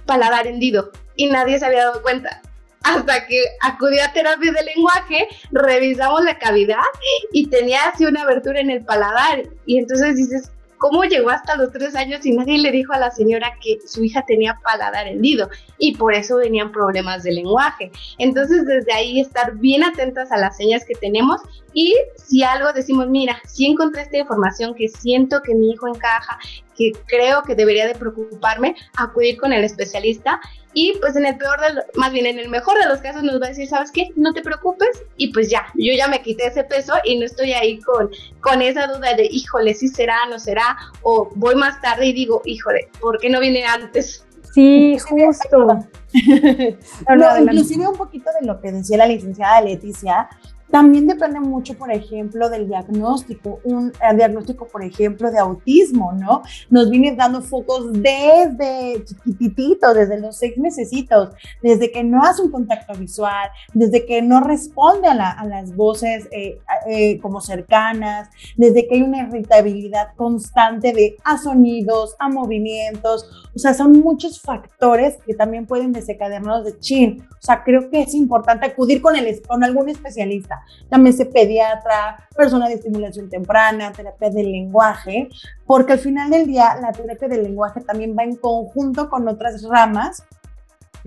[0.06, 2.41] paladar hendido y nadie se había dado cuenta.
[2.84, 6.84] Hasta que acudió a terapia de lenguaje, revisamos la cavidad
[7.32, 9.43] y tenía así una abertura en el paladar.
[9.65, 10.51] Y entonces dices,
[10.82, 14.04] cómo llegó hasta los tres años y nadie le dijo a la señora que su
[14.04, 17.91] hija tenía paladar hendido y por eso venían problemas de lenguaje.
[18.17, 21.39] Entonces, desde ahí estar bien atentas a las señas que tenemos
[21.72, 26.39] y si algo decimos, mira, si encontré esta información que siento que mi hijo encaja,
[26.82, 30.39] que creo que debería de preocuparme, acudir con el especialista
[30.74, 33.41] y pues en el peor, de más bien en el mejor de los casos nos
[33.41, 34.10] va a decir, ¿sabes qué?
[34.15, 37.52] No te preocupes y pues ya, yo ya me quité ese peso y no estoy
[37.54, 42.08] ahí con, con esa duda de, híjole, si será, no será, o voy más tarde
[42.08, 44.26] y digo, híjole, ¿por qué no vine antes?
[44.54, 45.88] Sí, justo.
[47.15, 50.30] no, inclusive un poquito de lo que decía la licenciada Leticia,
[50.72, 53.60] también depende mucho, por ejemplo, del diagnóstico.
[53.66, 56.44] Un diagnóstico, por ejemplo, de autismo, ¿no?
[56.70, 61.30] Nos viene dando focos desde chiquititito, desde los seis mesecitos,
[61.62, 66.60] desde que no hace un contacto visual, desde que no responde a, las voces eh,
[66.88, 73.30] eh, como cercanas, desde que hay una irritabilidad constante de a sonidos, a movimientos.
[73.54, 77.28] O sea, son muchos factores que también pueden desencadenarnos de chin.
[77.30, 82.67] O sea, creo que es importante acudir con, el, con algún especialista llámese pediatra, persona
[82.67, 85.30] de estimulación temprana, terapia del lenguaje,
[85.65, 89.63] porque al final del día la terapia del lenguaje también va en conjunto con otras
[89.63, 90.24] ramas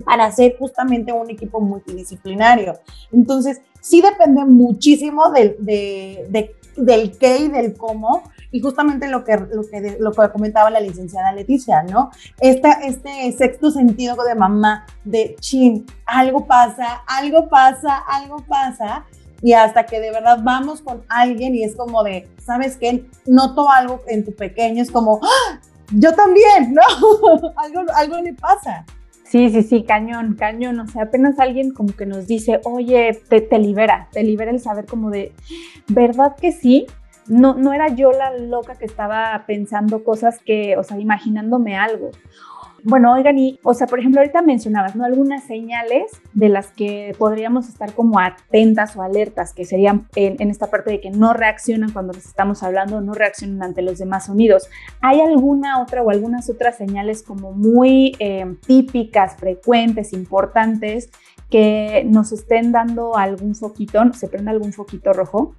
[0.03, 2.79] para hacer justamente un equipo multidisciplinario.
[3.11, 9.63] Entonces, sí depende muchísimo del, del qué y del cómo, y justamente lo que, lo
[9.63, 12.09] que, lo que comentaba la licenciada Leticia, ¿no?
[12.39, 19.05] Esta, este sexto sentido de mamá, de chin, algo pasa, algo pasa, algo pasa,
[19.41, 23.05] y hasta que de verdad vamos con alguien y es como de, ¿sabes qué?
[23.25, 25.59] Noto algo en tu pequeño, es como, ¡Ah!
[25.91, 26.81] yo también, ¿no?
[27.57, 28.85] algo, algo le pasa.
[29.25, 30.79] Sí, sí, sí, cañón, cañón.
[30.79, 34.59] O sea, apenas alguien como que nos dice, oye, te, te libera, te libera el
[34.59, 35.33] saber como de,
[35.87, 36.85] ¿verdad que sí?
[37.27, 42.11] No, no era yo la loca que estaba pensando cosas que, o sea, imaginándome algo.
[42.87, 45.05] Bueno, oigan, y, o sea, por ejemplo, ahorita mencionabas, ¿no?
[45.05, 50.67] Algunas señales de las que podríamos estar como atentas o alertas, que serían en, esta
[50.69, 54.69] parte de que no reaccionan cuando les estamos hablando, no reaccionan ante los demás sonidos.
[55.01, 61.09] ¿Hay alguna otra o algunas otras señales como muy eh, típicas, frecuentes, importantes,
[61.49, 65.55] que nos estén dando algún foquito, se prenda algún foquito rojo?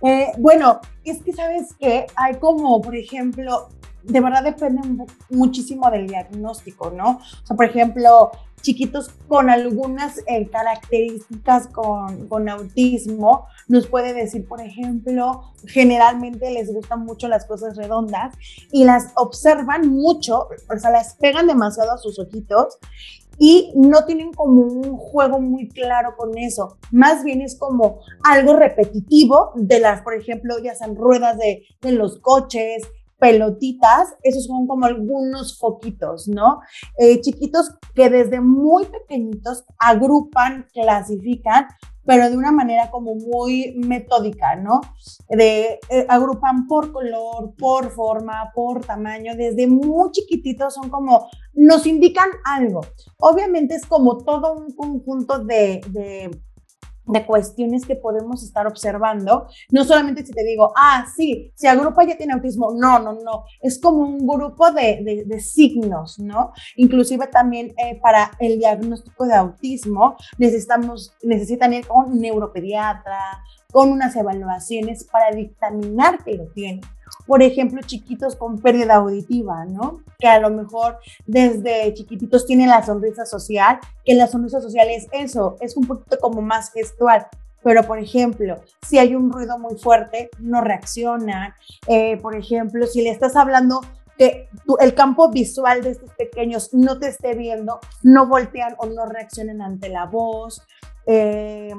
[0.00, 3.68] Eh, bueno, es que sabes que hay como, por ejemplo,
[4.02, 4.82] de verdad depende
[5.28, 7.20] muchísimo del diagnóstico, ¿no?
[7.42, 14.46] O sea, por ejemplo, chiquitos con algunas eh, características con, con, autismo, nos puede decir,
[14.46, 18.34] por ejemplo, generalmente les gustan mucho las cosas redondas
[18.70, 22.78] y las observan mucho, o sea, las pegan demasiado a sus ojitos
[23.38, 26.76] y no tienen como un juego muy claro con eso.
[26.90, 31.92] Más bien es como algo repetitivo de las, por ejemplo, ya sean ruedas de, de
[31.92, 32.82] los coches,
[33.20, 36.60] pelotitas, esos son como algunos foquitos, ¿no?
[36.98, 41.66] Eh, chiquitos que desde muy pequeñitos agrupan, clasifican,
[42.04, 44.80] pero de una manera como muy metódica, ¿no?
[45.28, 51.86] De, eh, agrupan por color, por forma, por tamaño, desde muy chiquititos son como, nos
[51.86, 52.80] indican algo.
[53.18, 56.30] Obviamente es como todo un conjunto de de
[57.26, 62.16] cuestiones que podemos estar observando, no solamente si te digo, ah, sí, si agrupa ya
[62.16, 66.52] tiene autismo, no, no, no, es como un grupo de, de, signos, ¿no?
[66.76, 73.18] Inclusive también eh, para el diagnóstico de autismo necesitamos, necesitan ir con un neuropediatra,
[73.72, 76.80] con unas evaluaciones para dictaminar que lo tiene
[77.26, 80.02] por ejemplo, chiquitos con pérdida auditiva, ¿no?
[80.18, 85.06] Que a lo mejor desde chiquititos tienen la sonrisa social, que la sonrisa social es
[85.12, 87.26] eso, es un poquito como más gestual.
[87.62, 91.52] Pero, por ejemplo, si hay un ruido muy fuerte, no reaccionan.
[91.86, 93.82] Eh, por ejemplo, si le estás hablando
[94.16, 94.48] que
[94.80, 99.62] el campo visual de estos pequeños no te esté viendo, no voltean o no reaccionen
[99.62, 100.62] ante la voz.
[101.06, 101.74] Eh,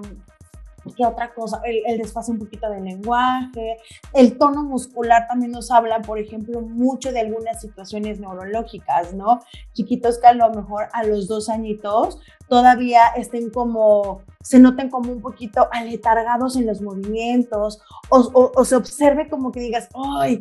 [0.95, 1.61] ¿Qué otra cosa?
[1.63, 3.77] El, el, desfase un poquito del lenguaje,
[4.13, 9.41] el tono muscular también nos habla, por ejemplo, mucho de algunas situaciones neurológicas, ¿no?
[9.73, 15.11] Chiquitos que a lo mejor a los dos añitos todavía estén como, se noten como
[15.11, 20.39] un poquito aletargados en los movimientos o, o, se observe como que digas, ¡ay!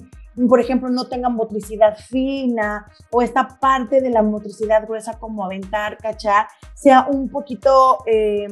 [0.48, 5.98] por ejemplo, no tengan motricidad fina o esta parte de la motricidad gruesa como aventar,
[5.98, 7.98] cachar, sea un poquito...
[8.06, 8.48] Eh,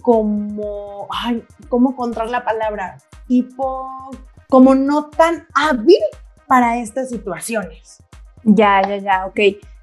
[0.00, 2.98] como, ay, ¿cómo encontrar la palabra?
[3.26, 4.10] Tipo,
[4.48, 6.00] como no tan hábil
[6.46, 8.02] para estas situaciones.
[8.44, 9.40] Ya, ya, ya, ok.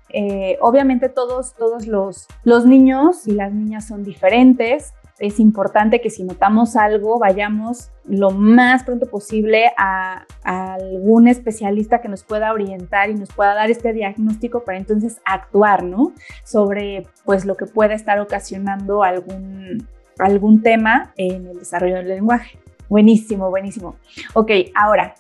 [0.10, 6.10] Eh, obviamente todos, todos los, los niños y las niñas son diferentes, es importante que
[6.10, 13.10] si notamos algo, vayamos lo más pronto posible a, algún especialista que nos pueda orientar
[13.10, 16.14] y nos pueda dar este diagnóstico para entonces actuar, ¿no?
[16.44, 19.88] Sobre pues lo que pueda estar ocasionando algún,
[20.20, 22.60] algún tema en el desarrollo del lenguaje.
[22.90, 23.96] Buenísimo, buenísimo.
[24.34, 25.16] Ok, ahora,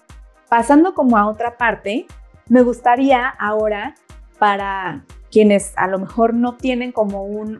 [0.49, 2.05] pasando como a otra parte,
[2.47, 3.95] me gustaría ahora
[4.39, 7.57] para quienes a lo mejor no tienen como un,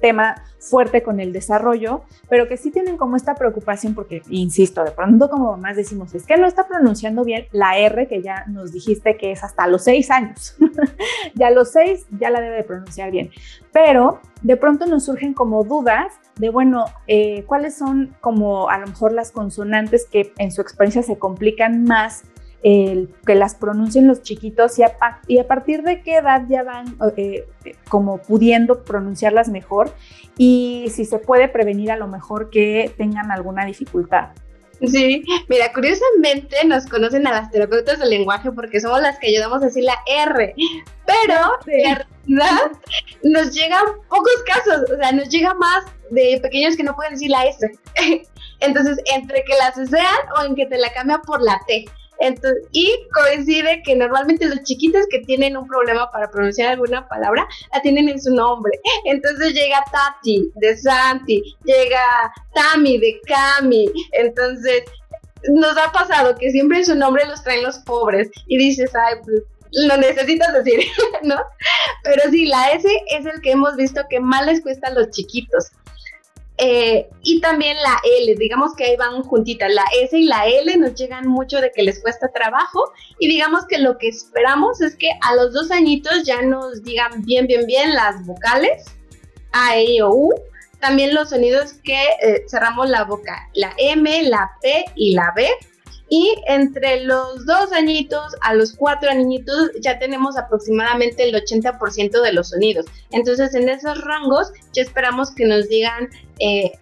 [0.00, 4.90] tema fuerte con el desarrollo, pero que sí tienen como esta preocupación porque, insisto, de
[4.90, 8.72] pronto como mamás decimos, es que no está pronunciando bien la R que ya nos
[8.72, 10.56] dijiste que es hasta los seis años.
[11.34, 13.30] ya a los seis ya la debe de pronunciar bien,
[13.72, 18.86] pero de pronto nos surgen como dudas de, bueno, eh, cuáles son como a lo
[18.86, 22.24] mejor las consonantes que en su experiencia se complican más
[22.64, 24.96] que las pronuncien los chiquitos y a,
[25.26, 27.46] y a, partir de qué edad ya van eh,
[27.90, 29.92] como pudiendo pronunciarlas mejor
[30.38, 34.30] y si se puede prevenir a lo mejor que tengan alguna dificultad.
[34.80, 39.62] Sí, mira, curiosamente nos conocen a las terapeutas del lenguaje porque somos las que ayudamos
[39.62, 40.54] a decir la R,
[41.06, 42.72] pero de verdad
[43.22, 47.30] nos llegan pocos casos, o sea, nos llega más de pequeños que no pueden decir
[47.30, 47.70] la S.
[48.60, 51.84] Entonces, entre que las sean o en que te la cambia por la T
[52.72, 57.82] y coincide que normalmente los chiquitos que tienen un problema para pronunciar alguna palabra la
[57.82, 58.72] tienen en su nombre.
[59.04, 63.90] Entonces llega Tati de Santi, llega Tami de Cami.
[64.12, 64.84] Entonces
[65.50, 69.16] nos ha pasado que siempre en su nombre los traen los pobres y dices, ay,
[69.24, 70.80] pues lo necesitas decir,
[71.22, 71.36] ¿no?
[72.04, 75.10] Pero sí, la S es el que hemos visto que más les cuesta a los
[75.10, 75.72] chiquitos.
[76.58, 80.76] Eh, y también la L, digamos que ahí van juntitas, la S y la L
[80.76, 84.94] nos llegan mucho de que les cuesta trabajo y digamos que lo que esperamos es
[84.94, 88.84] que a los dos añitos ya nos digan bien, bien, bien las vocales,
[89.50, 90.34] A, E, o U,
[90.78, 95.48] también los sonidos que eh, cerramos la boca, la M, la P y la B,
[96.08, 102.32] y entre los dos añitos a los cuatro añitos ya tenemos aproximadamente el 80% de
[102.32, 102.86] los sonidos.
[103.10, 106.72] Entonces en esos rangos ya esperamos que nos digan eh,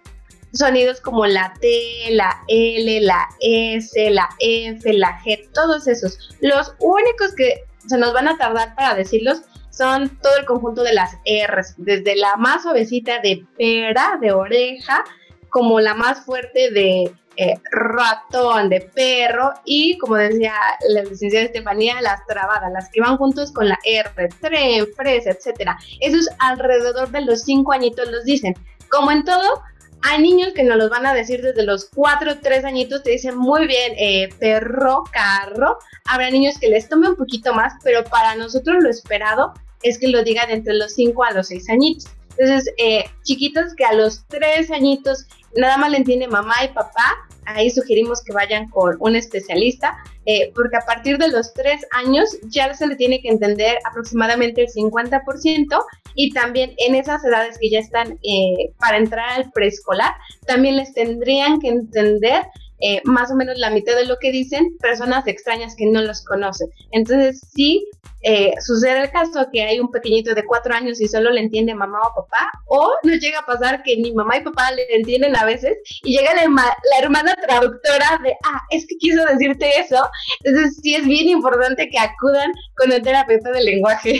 [0.53, 1.67] sonidos como la T,
[2.11, 6.35] la L, la S, la F, la G, todos esos.
[6.41, 10.93] Los únicos que se nos van a tardar para decirlos son todo el conjunto de
[10.93, 15.03] las R's, desde la más suavecita de pera, de oreja,
[15.49, 20.53] como la más fuerte de eh, ratón, de perro y, como decía
[20.89, 25.77] la licenciada Estefanía, las trabadas, las que van juntos con la R, tren, fresa, etcétera.
[25.99, 28.55] Esos alrededor de los cinco añitos los dicen.
[28.89, 29.63] Como en todo,
[30.03, 33.37] hay niños que nos los van a decir desde los cuatro, tres añitos, te dicen
[33.37, 35.79] muy bien, eh, perro, carro.
[36.05, 40.09] Habrá niños que les tome un poquito más, pero para nosotros lo esperado es que
[40.09, 42.11] lo digan entre los cinco a los seis añitos.
[42.37, 47.27] Entonces, eh, chiquitos que a los tres añitos nada más le entiende mamá y papá,
[47.45, 52.37] ahí sugerimos que vayan con un especialista, eh, porque a partir de los tres años
[52.43, 55.85] ya se le tiene que entender aproximadamente el 50%
[56.15, 60.13] y también en esas edades que ya están eh, para entrar al preescolar,
[60.47, 62.43] también les tendrían que entender
[62.85, 66.21] eh, más o menos la mitad de lo que dicen personas extrañas que no los
[66.25, 66.67] conocen.
[66.91, 67.89] Entonces, sí,
[68.23, 71.73] eh, sucede el caso que hay un pequeñito de cuatro años y solo le entiende
[71.73, 75.33] mamá o papá, o nos llega a pasar que ni mamá y papá le entienden
[75.37, 80.05] a veces y llega la, la hermana traductora de, ah, es que quiso decirte eso.
[80.43, 84.19] Entonces, sí es bien importante que acudan con el terapeuta del lenguaje.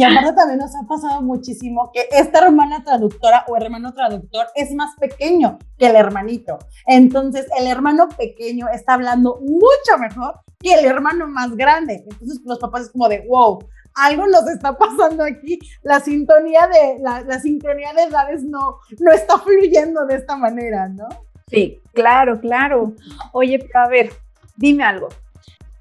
[0.00, 4.72] Y aparte también nos ha pasado muchísimo que esta hermana traductora o hermano traductor es
[4.72, 6.56] más pequeño que el hermanito.
[6.86, 12.02] Entonces el hermano pequeño está hablando mucho mejor que el hermano más grande.
[12.10, 13.58] Entonces los papás es como de, wow,
[13.94, 15.58] algo nos está pasando aquí.
[15.82, 20.88] La sintonía de, la, la sincronía de edades no, no está fluyendo de esta manera,
[20.88, 21.08] ¿no?
[21.48, 22.94] Sí, claro, claro.
[23.32, 24.10] Oye, a ver,
[24.56, 25.08] dime algo.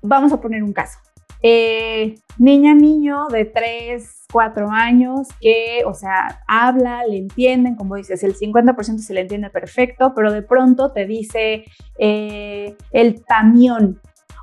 [0.01, 0.99] Vamos a poner un caso.
[1.41, 8.23] Eh, niña, niño de 3, 4 años que, o sea, habla, le entienden, como dices,
[8.23, 11.63] el 50% se le entiende perfecto, pero de pronto te dice
[11.97, 14.01] eh, el tamión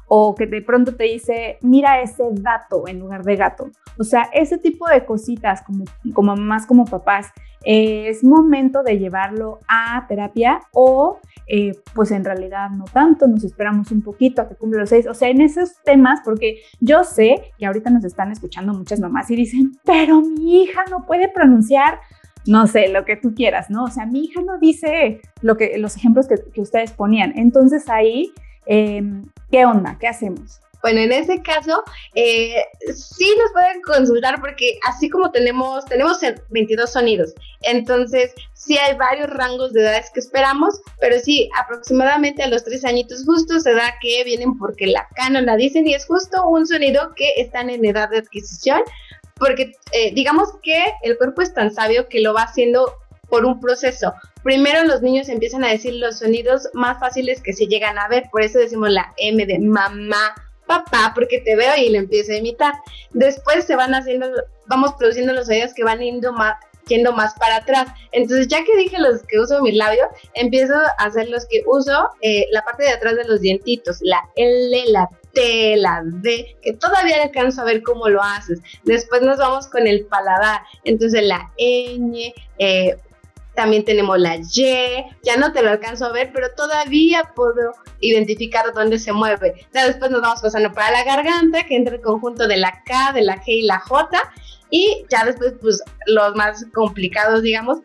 [0.08, 3.70] o que de pronto te dice, mira ese dato en lugar de gato.
[3.98, 7.32] O sea, ese tipo de cositas como, como más como papás
[7.66, 13.90] es momento de llevarlo a terapia o eh, pues en realidad no tanto, nos esperamos
[13.90, 17.52] un poquito a que cumpla los seis, o sea, en esos temas, porque yo sé
[17.58, 21.98] que ahorita nos están escuchando muchas mamás y dicen, pero mi hija no puede pronunciar,
[22.46, 23.84] no sé, lo que tú quieras, ¿no?
[23.84, 28.32] O sea, mi hija no dice lo que, los ejemplos que, ustedes ponían, entonces ahí,
[28.66, 29.98] em, ¿qué onda?
[29.98, 30.60] ¿Qué hacemos?
[30.86, 31.82] Bueno, en ese caso,
[32.14, 32.64] eh,
[32.94, 36.20] sí nos pueden consultar porque así como tenemos, tenemos
[36.50, 42.46] 22 sonidos, entonces sí hay varios rangos de edades que esperamos, pero sí, aproximadamente a
[42.46, 46.06] los tres añitos justo se da que vienen porque la canon la dicen y es
[46.06, 48.80] justo un sonido que están en edad de adquisición,
[49.40, 52.94] porque eh, digamos que el cuerpo es tan sabio que lo va haciendo
[53.28, 54.14] por un proceso.
[54.44, 58.26] Primero los niños empiezan a decir los sonidos más fáciles que se llegan a ver,
[58.30, 60.32] por eso decimos la M de mamá,
[60.66, 62.74] papá, porque te veo y lo empiezo a imitar.
[63.12, 64.28] Después se van haciendo,
[64.66, 66.54] vamos produciendo los sonidos que van yendo más,
[66.88, 67.88] yendo más para atrás.
[68.12, 72.10] Entonces, ya que dije los que uso mi labio, empiezo a hacer los que uso
[72.22, 76.72] eh, la parte de atrás de los dientitos, la L, la T, la D, que
[76.74, 78.60] todavía alcanzo a ver cómo lo haces.
[78.84, 82.96] Después nos vamos con el paladar, entonces la ñ, eh,
[83.56, 88.72] también tenemos la Y, ya no te lo alcanzo a ver, pero todavía puedo identificar
[88.72, 89.66] dónde se mueve.
[89.74, 93.12] Ya después nos vamos pasando para la garganta, que entra el conjunto de la K,
[93.14, 94.22] de la G y la J,
[94.70, 97.78] y ya después, pues, los más complicados, digamos,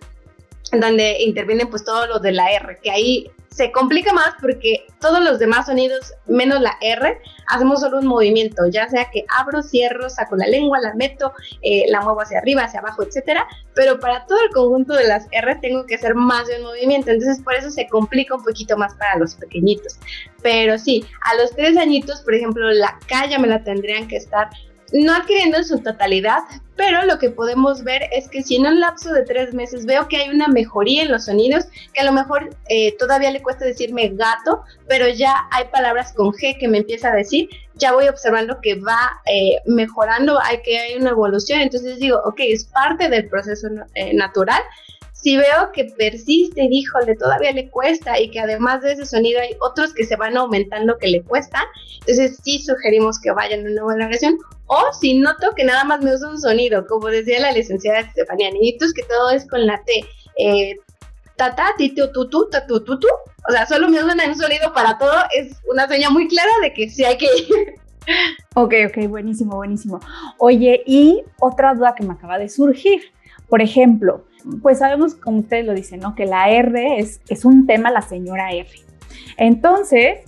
[0.72, 5.22] donde intervienen pues todos los de la R, que ahí se complica más porque todos
[5.22, 10.10] los demás sonidos, menos la R, hacemos solo un movimiento, ya sea que abro, cierro,
[10.10, 13.45] saco la lengua, la meto, eh, la muevo hacia arriba, hacia abajo, etcétera.
[13.76, 17.12] Pero para todo el conjunto de las R tengo que hacer más de un movimiento,
[17.12, 19.99] entonces por eso se complica un poquito más para los pequeñitos.
[20.41, 22.97] Pero sí, a los tres añitos, por ejemplo, la
[23.30, 24.49] ya me la tendrían que estar
[24.94, 26.39] no adquiriendo en su totalidad,
[26.76, 30.08] pero lo que podemos ver es que si en un lapso de tres meses veo
[30.08, 33.66] que hay una mejoría en los sonidos, que a lo mejor eh, todavía le cuesta
[33.66, 38.08] decirme gato, pero ya hay palabras con G que me empieza a decir, ya voy
[38.08, 43.10] observando que va eh, mejorando, hay que hay una evolución, entonces digo, ok, es parte
[43.10, 44.62] del proceso eh, natural,
[45.22, 49.56] si veo que persiste, híjole, todavía le cuesta y que además de ese sonido hay
[49.60, 51.64] otros que se van aumentando que le cuestan,
[52.00, 54.38] entonces sí sugerimos que vayan a una valoración.
[54.66, 58.52] O si noto que nada más me usa un sonido, como decía la licenciada Estefanía,
[58.52, 60.04] niñitos, que todo es con la T.
[60.38, 60.76] Eh,
[61.36, 63.08] tata, titu, tutu, tatu, tutu.
[63.48, 65.18] O sea, solo me usan un sonido para todo.
[65.36, 67.76] Es una señal muy clara de que sí hay que ir.
[68.56, 70.00] Ok, ok, buenísimo, buenísimo.
[70.38, 73.02] Oye, y otra duda que me acaba de surgir.
[73.48, 74.26] Por ejemplo,
[74.62, 76.16] pues sabemos, como ustedes lo dicen, ¿no?
[76.16, 78.70] Que la R es, es un tema, la señora R.
[79.38, 80.20] Entonces,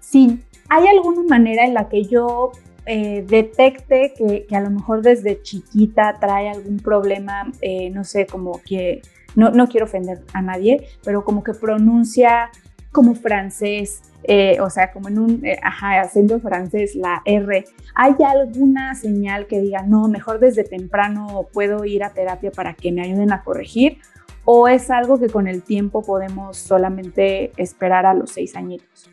[0.00, 2.52] si hay alguna manera en la que yo
[2.86, 8.60] eh, detecte que, a lo mejor desde chiquita trae algún problema, eh, no sé, como
[8.62, 9.02] que,
[9.34, 12.50] no, no quiero ofender a nadie, pero como que pronuncia
[12.90, 17.64] como francés, eh, o sea, como en un eh, acento francés, la R,
[17.94, 22.92] ¿hay alguna señal que diga, no, mejor desde temprano puedo ir a terapia para que
[22.92, 24.02] me ayuden a corregir?
[24.44, 29.10] ¿O es algo que con el tiempo podemos solamente esperar a los seis añitos?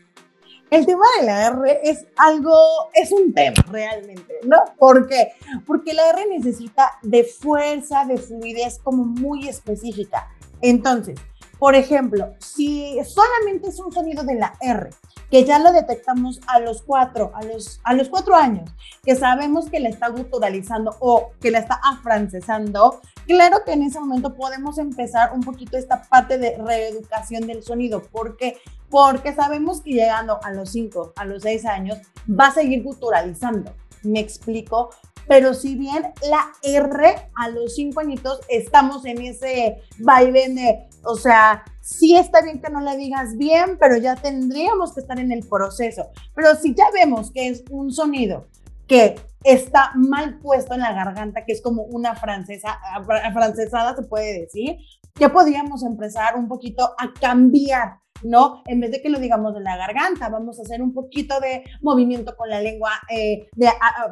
[0.68, 2.52] El tema de la R es algo,
[2.92, 4.58] es un tema realmente, ¿no?
[4.78, 5.32] ¿Por qué?
[5.66, 10.28] Porque la R necesita de fuerza, de fluidez como muy específica.
[10.60, 11.18] Entonces,
[11.58, 14.90] por ejemplo, si solamente es un sonido de la R,
[15.30, 18.70] que ya lo detectamos a los cuatro, a los, a los cuatro años,
[19.02, 23.98] que sabemos que la está guturalizando o que la está afrancesando, claro que en ese
[23.98, 28.02] momento podemos empezar un poquito esta parte de reeducación del sonido.
[28.02, 28.58] ¿Por qué?
[28.90, 31.98] Porque sabemos que llegando a los cinco, a los seis años,
[32.28, 33.72] va a seguir guturalizando.
[34.02, 34.90] Me explico,
[35.26, 41.16] pero si bien la R a los cinco añitos estamos en ese vaivén de, o
[41.16, 45.32] sea, sí está bien que no le digas bien, pero ya tendríamos que estar en
[45.32, 46.08] el proceso.
[46.34, 48.48] Pero si ya vemos que es un sonido
[48.86, 52.78] que está mal puesto en la garganta, que es como una francesa,
[53.32, 54.76] francesada se puede decir,
[55.18, 58.62] ya podríamos empezar un poquito a cambiar ¿no?
[58.66, 61.64] En vez de que lo digamos de la garganta, vamos a hacer un poquito de
[61.82, 63.68] movimiento con la lengua, eh, de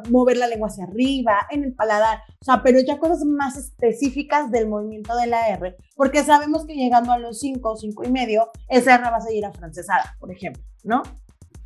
[0.09, 4.51] mover la lengua hacia arriba, en el paladar, o sea, pero ya cosas más específicas
[4.51, 8.49] del movimiento de la R, porque sabemos que llegando a los 5, 5 y medio,
[8.67, 11.03] esa R va a seguir afrancesada, por ejemplo, ¿no?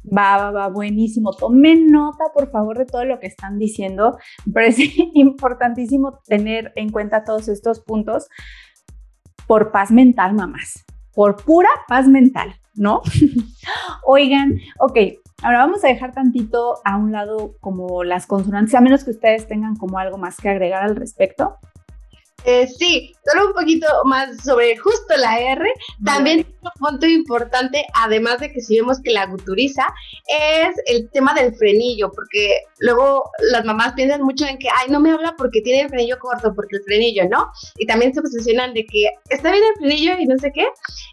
[0.05, 1.33] Va, va, va, buenísimo.
[1.33, 4.17] Tomen nota, por favor, de todo lo que están diciendo.
[4.45, 4.83] Me parece
[5.13, 8.29] importantísimo tener en cuenta todos estos puntos
[9.45, 10.85] por paz mental, mamás
[11.19, 13.01] por pura paz mental, ¿no?
[14.05, 14.97] Oigan, ok,
[15.41, 19.45] ahora vamos a dejar tantito a un lado como las consonantes, a menos que ustedes
[19.45, 21.57] tengan como algo más que agregar al respecto.
[22.45, 25.69] Eh, sí, solo un poquito más sobre justo la R.
[26.03, 29.85] También un punto importante, además de que si vemos que la guturiza,
[30.27, 34.99] es el tema del frenillo, porque luego las mamás piensan mucho en que, ay, no
[34.99, 37.51] me habla porque tiene el frenillo corto, porque el frenillo, ¿no?
[37.77, 40.67] Y también se obsesionan de que está bien el frenillo y no sé qué.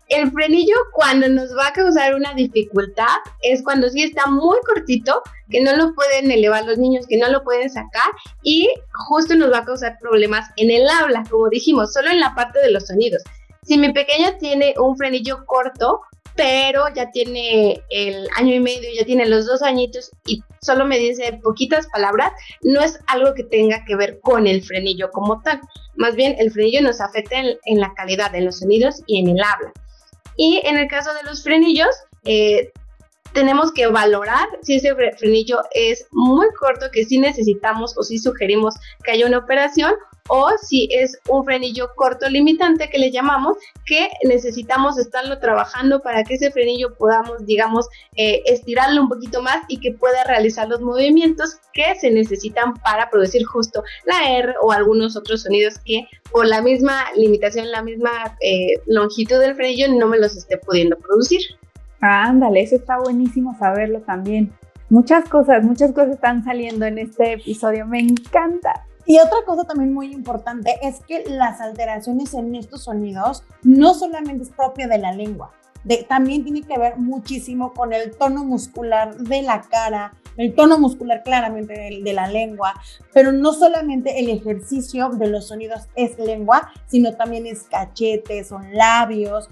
[0.08, 5.22] El frenillo cuando nos va a causar una dificultad es cuando sí está muy cortito,
[5.50, 8.10] que no lo pueden elevar los niños, que no lo pueden sacar
[8.42, 8.68] y
[9.08, 12.60] justo nos va a causar problemas en el habla, como dijimos, solo en la parte
[12.60, 13.22] de los sonidos.
[13.62, 16.00] Si mi pequeña tiene un frenillo corto,
[16.36, 20.98] pero ya tiene el año y medio, ya tiene los dos añitos y solo me
[20.98, 25.60] dice poquitas palabras, no es algo que tenga que ver con el frenillo como tal.
[25.96, 29.42] Más bien, el frenillo nos afecta en, la calidad, de los sonidos y en el
[29.42, 29.72] habla.
[30.36, 31.88] Y en el caso de los frenillos,
[32.24, 32.70] eh,
[33.32, 38.74] tenemos que valorar si ese frenillo es muy corto, que sí necesitamos o sí sugerimos
[39.02, 39.94] que haya una operación,
[40.28, 46.24] o si es un frenillo corto limitante que le llamamos, que necesitamos estarlo trabajando para
[46.24, 50.80] que ese frenillo podamos, digamos, eh, estirarlo un poquito más y que pueda realizar los
[50.80, 56.46] movimientos que se necesitan para producir justo la R o algunos otros sonidos que por
[56.46, 61.40] la misma limitación, la misma eh, longitud del frenillo no me los esté pudiendo producir.
[62.00, 64.52] Ándale, eso está buenísimo saberlo también.
[64.88, 68.85] Muchas cosas, muchas cosas están saliendo en este episodio, me encanta.
[69.06, 74.42] Y otra cosa también muy importante es que las alteraciones en estos sonidos no solamente
[74.42, 75.52] es propia de la lengua,
[76.08, 81.22] también tiene que ver muchísimo con el tono muscular de la cara, el tono muscular
[81.22, 82.74] claramente de, la lengua,
[83.12, 88.74] pero no solamente el ejercicio de los sonidos es lengua, sino también es cachetes, son
[88.74, 89.48] labios,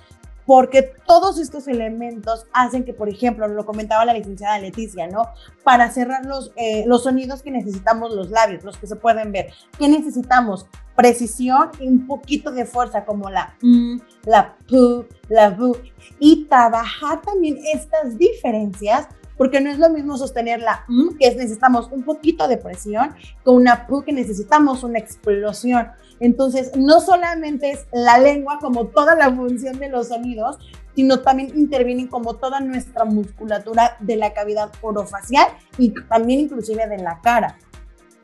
[0.47, 5.29] porque todos estos elementos hacen que, por ejemplo, lo comentaba la licenciada Leticia, ¿no?
[5.63, 9.53] Para cerrar los, eh, los sonidos que necesitamos los labios, los que se pueden ver,
[9.79, 10.67] ¿qué necesitamos?
[10.97, 17.21] Precisión y un poquito de fuerza, como la M, la P, la V, y trabajar
[17.23, 22.49] también estas diferencias porque no es lo mismo sostener la M, que necesitamos un poquito
[22.49, 25.89] de presión, con una P que necesitamos una explosión.
[26.21, 30.59] Entonces, no solamente es la lengua como toda la función de los sonidos,
[30.95, 36.99] sino también intervienen como toda nuestra musculatura de la cavidad orofacial y también inclusive de
[36.99, 37.59] la cara.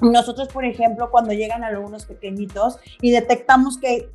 [0.00, 4.10] Nosotros, por ejemplo, cuando llegan algunos pequeñitos y detectamos que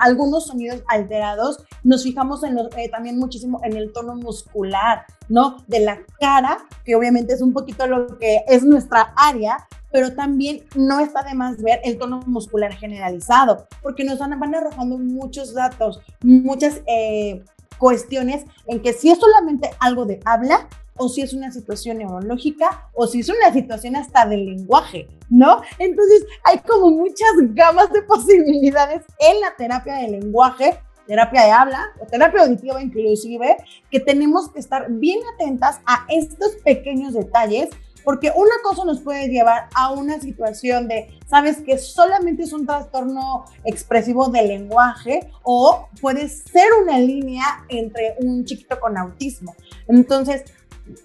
[0.00, 5.58] algunos sonidos alterados, nos fijamos en eh, también muchísimo en el tono muscular, ¿no?
[5.66, 10.64] De la cara, que obviamente es un poquito lo que es nuestra área, pero también
[10.74, 15.52] no está de más ver el tono muscular generalizado, porque nos van, van arrojando muchos
[15.52, 17.44] datos, muchas eh,
[17.78, 20.68] cuestiones en que si es solamente algo de habla,
[21.02, 25.60] o si es una situación neurológica, o si es una situación hasta del lenguaje, ¿no?
[25.80, 30.78] Entonces hay como muchas gamas de posibilidades en la terapia del lenguaje,
[31.08, 33.56] terapia de habla o terapia auditiva inclusive,
[33.90, 37.70] que tenemos que estar bien atentas a estos pequeños detalles
[38.04, 42.66] porque una cosa nos puede llevar a una situación de, sabes que solamente es un
[42.66, 49.54] trastorno expresivo del lenguaje o puede ser una línea entre un chiquito con autismo.
[49.88, 50.44] Entonces,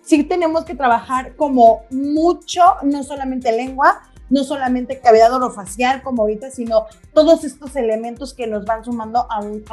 [0.03, 6.51] sí tenemos que trabajar como mucho, no solamente lengua, no solamente cavidad orofacial como ahorita,
[6.51, 9.63] sino todos estos elementos que nos van sumando a un,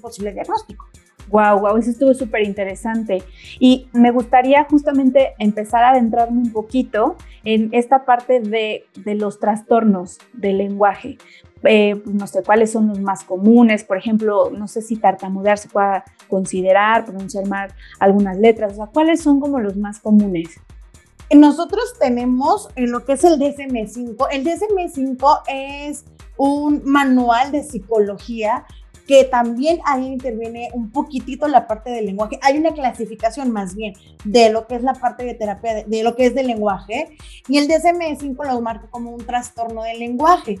[0.00, 0.86] posible diagnóstico.
[1.28, 3.22] Wow, wow, eso estuvo súper interesante.
[3.60, 10.18] Y me gustaría justamente empezar a adentrarme un poquito en esta parte de los trastornos
[10.32, 11.18] del lenguaje.
[11.64, 15.58] Eh, pues, no sé cuáles son los más comunes, por ejemplo, no sé si tartamudear
[15.58, 20.48] se pueda considerar, pronunciar mal algunas letras, o sea, cuáles son como los más comunes.
[21.32, 24.26] Nosotros tenemos en lo que es el DSM-5.
[24.32, 26.04] El DSM-5 es
[26.36, 28.64] un manual de psicología
[29.10, 32.38] que también ahí interviene un poquitito la parte del lenguaje.
[32.42, 36.14] Hay una clasificación más bien de lo que es la parte de terapia, de, lo
[36.14, 37.16] que es del lenguaje,
[37.48, 40.60] y el DSM-5 lo marca como un trastorno del lenguaje.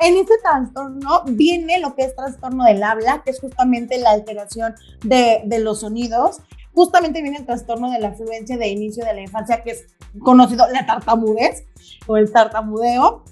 [0.00, 4.74] En este trastorno viene lo que es trastorno del habla, que es justamente la alteración
[5.04, 6.40] de, de los sonidos.
[6.72, 9.84] Justamente viene el trastorno de la fluencia de inicio de la infancia, que es
[10.18, 11.66] conocido la tartamudez
[12.06, 13.22] o el tartamudeo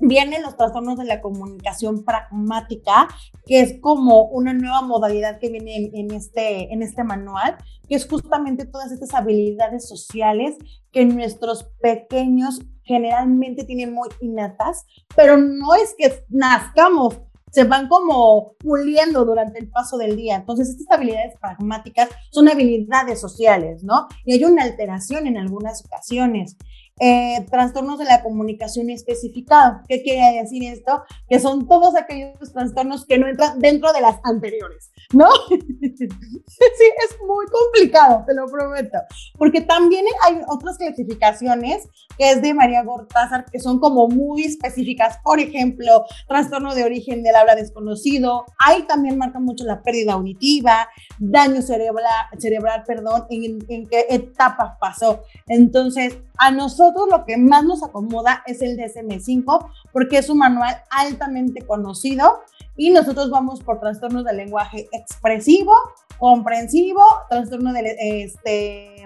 [0.00, 3.08] vienen los trastornos de la comunicación pragmática,
[3.46, 7.56] que es como una nueva modalidad que viene en, este, en este manual,
[7.88, 10.56] que es justamente todas estas habilidades sociales
[10.90, 17.20] que nuestros pequeños generalmente tienen muy innatas, pero no es que nazcamos
[17.50, 20.36] se van como puliendo durante el paso del día.
[20.36, 24.06] Entonces, estas habilidades pragmáticas son habilidades sociales, ¿no?
[24.24, 26.56] Y hay una alteración en algunas ocasiones.
[27.02, 29.80] Eh, trastornos de la comunicación especificado.
[29.88, 31.02] ¿Qué quiere decir esto?
[31.30, 35.30] Que son todos aquellos trastornos que no entran dentro de las anteriores, ¿no?
[35.48, 38.98] sí, es muy complicado, te lo prometo,
[39.38, 41.88] porque también hay otras clasificaciones
[42.18, 47.22] que es de María Gortázar, que son como muy específicas, por ejemplo, trastorno de origen
[47.22, 50.86] del habla desconocido, ahí también marca mucho la pérdida auditiva,
[51.18, 55.22] daño cerebral, cerebral perdón, en, en qué etapas pasó.
[55.46, 60.82] Entonces, a nosotros lo que más nos acomoda es el DSM-5 porque es un manual
[60.90, 62.40] altamente conocido
[62.76, 65.72] y nosotros vamos por trastornos del lenguaje expresivo,
[66.18, 69.04] comprensivo, trastorno del, este,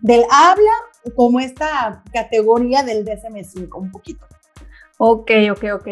[0.00, 0.72] del habla,
[1.14, 4.26] como esta categoría del DSM-5 un poquito.
[4.98, 5.88] Ok, ok, ok.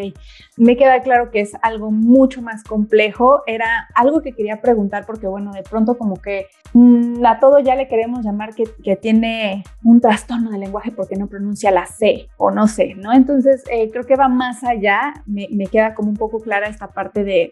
[0.57, 3.43] Me queda claro que es algo mucho más complejo.
[3.45, 7.75] Era algo que quería preguntar porque, bueno, de pronto como que mm, a todo ya
[7.75, 12.29] le queremos llamar que, que, tiene un trastorno de lenguaje porque no pronuncia la C
[12.37, 13.13] o no sé, ¿no?
[13.13, 15.13] Entonces, eh, creo que va más allá.
[15.27, 17.51] Me, me, queda como un poco clara esta parte de,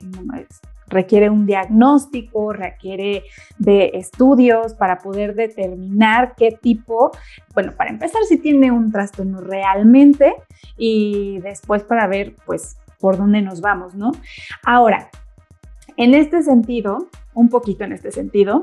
[0.93, 3.23] requiere un diagnóstico, requiere
[3.57, 7.11] de estudios para poder determinar qué tipo,
[7.53, 10.35] bueno, para empezar si tiene un trastorno realmente
[10.77, 14.11] y después para ver pues por dónde nos vamos, ¿no?
[14.63, 15.09] Ahora,
[15.97, 18.61] en este sentido, un poquito en este sentido,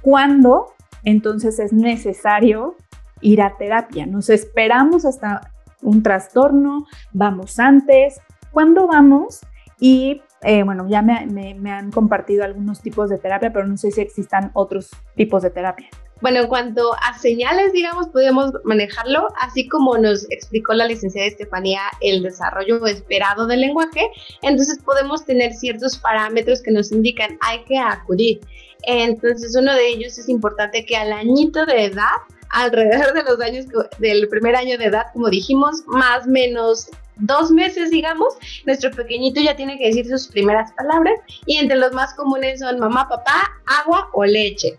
[0.00, 0.72] ¿cuándo
[1.04, 2.76] entonces es necesario
[3.20, 4.06] ir a terapia?
[4.06, 5.50] Nos esperamos hasta
[5.82, 8.20] un trastorno, vamos antes,
[8.52, 9.40] ¿cuándo vamos?
[9.80, 13.90] Y eh, bueno, ya me, me, han compartido algunos tipos de terapia, pero no sé
[13.90, 15.88] si existan otros tipos de terapia.
[16.20, 21.80] Bueno, en cuanto a señales, digamos, podemos manejarlo, así como nos explicó la licenciada Estefanía
[22.00, 24.08] el desarrollo esperado del lenguaje,
[24.42, 28.40] entonces podemos tener ciertos parámetros que nos indican hay que acudir.
[28.84, 32.16] Entonces, uno de ellos es importante que al añito de edad,
[32.50, 33.66] alrededor de los años
[33.98, 38.34] del primer año de edad, como dijimos, más o menos dos meses, digamos,
[38.66, 41.14] nuestro pequeñito ya tiene que decir sus primeras palabras
[41.46, 44.76] y entre los más comunes son mamá, papá, agua o leche.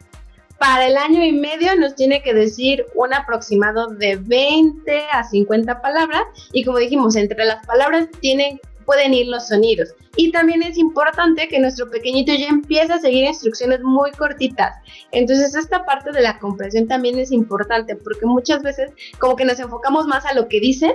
[0.59, 5.81] Para el año y medio nos tiene que decir un aproximado de 20 a 50
[5.81, 6.23] palabras
[6.53, 9.93] y como dijimos, entre las palabras tienen, pueden ir los sonidos.
[10.15, 14.75] Y también es importante que nuestro pequeñito ya empiece a seguir instrucciones muy cortitas.
[15.11, 19.59] Entonces esta parte de la comprensión también es importante porque muchas veces como que nos
[19.59, 20.93] enfocamos más a lo que dicen,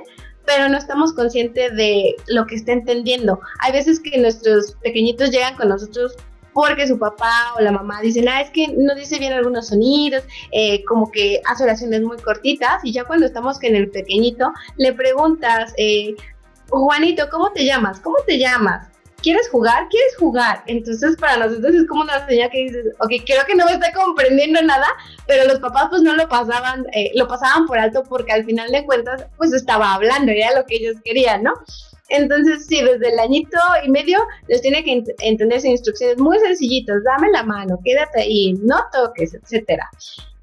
[0.48, 3.38] pero no estamos conscientes de lo que está entendiendo.
[3.60, 6.16] Hay veces que nuestros pequeñitos llegan con nosotros
[6.54, 10.24] porque su papá o la mamá dicen, ah, es que no dice bien algunos sonidos,
[10.52, 14.94] eh, como que hace oraciones muy cortitas, y ya cuando estamos con el pequeñito, le
[14.94, 16.16] preguntas, eh,
[16.70, 18.00] Juanito, ¿cómo te llamas?
[18.00, 18.88] ¿Cómo te llamas?
[19.28, 19.88] ¿Quieres jugar?
[19.90, 20.62] ¿Quieres jugar?
[20.64, 23.92] Entonces para nosotros es como una señal que dices, ok, creo que no me está
[23.92, 24.86] comprendiendo nada,
[25.26, 28.70] pero los papás pues no lo pasaban, eh, lo pasaban por alto porque al final
[28.70, 31.52] de cuentas pues estaba hablando, era lo que ellos querían, ¿no?
[32.08, 34.18] Entonces, sí, desde el añito y medio
[34.48, 39.90] les tiene que entenderse instrucciones muy sencillitas, dame la mano, quédate ahí, no toques, etcétera.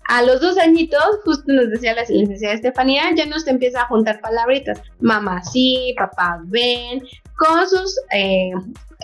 [0.08, 4.22] A los dos añitos, justo nos decía la licenciada Estefanía, ya nos empieza a juntar
[4.22, 4.80] palabritas.
[5.00, 7.02] Mamá sí, papá ven,
[7.38, 8.52] con sus eh,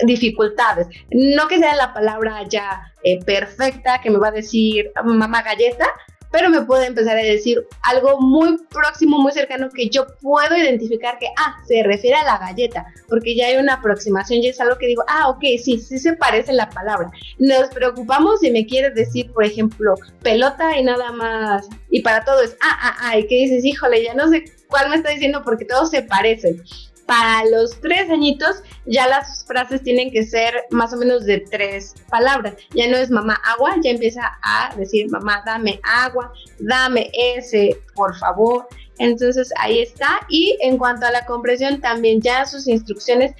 [0.03, 0.87] dificultades.
[1.11, 5.87] No que sea la palabra ya eh, perfecta que me va a decir mamá galleta,
[6.31, 11.19] pero me puede empezar a decir algo muy próximo, muy cercano que yo puedo identificar
[11.19, 14.77] que, ah, se refiere a la galleta, porque ya hay una aproximación, ya es algo
[14.77, 17.11] que digo, ah, ok, sí, sí se parece la palabra.
[17.37, 22.41] Nos preocupamos si me quieres decir, por ejemplo, pelota y nada más, y para todo
[22.41, 25.41] es, ah, ah, ah, y que dices, híjole, ya no sé cuál me está diciendo
[25.43, 26.63] porque todos se parecen
[27.11, 31.93] para los tres añitos ya las frases tienen que ser más o menos de tres
[32.09, 32.53] palabras.
[32.73, 38.17] Ya no es mamá agua, ya empieza a decir mamá dame agua, dame ese, por
[38.17, 38.65] favor.
[38.97, 40.21] Entonces ahí está.
[40.29, 43.33] Y en cuanto a la comprensión, también ya sus instrucciones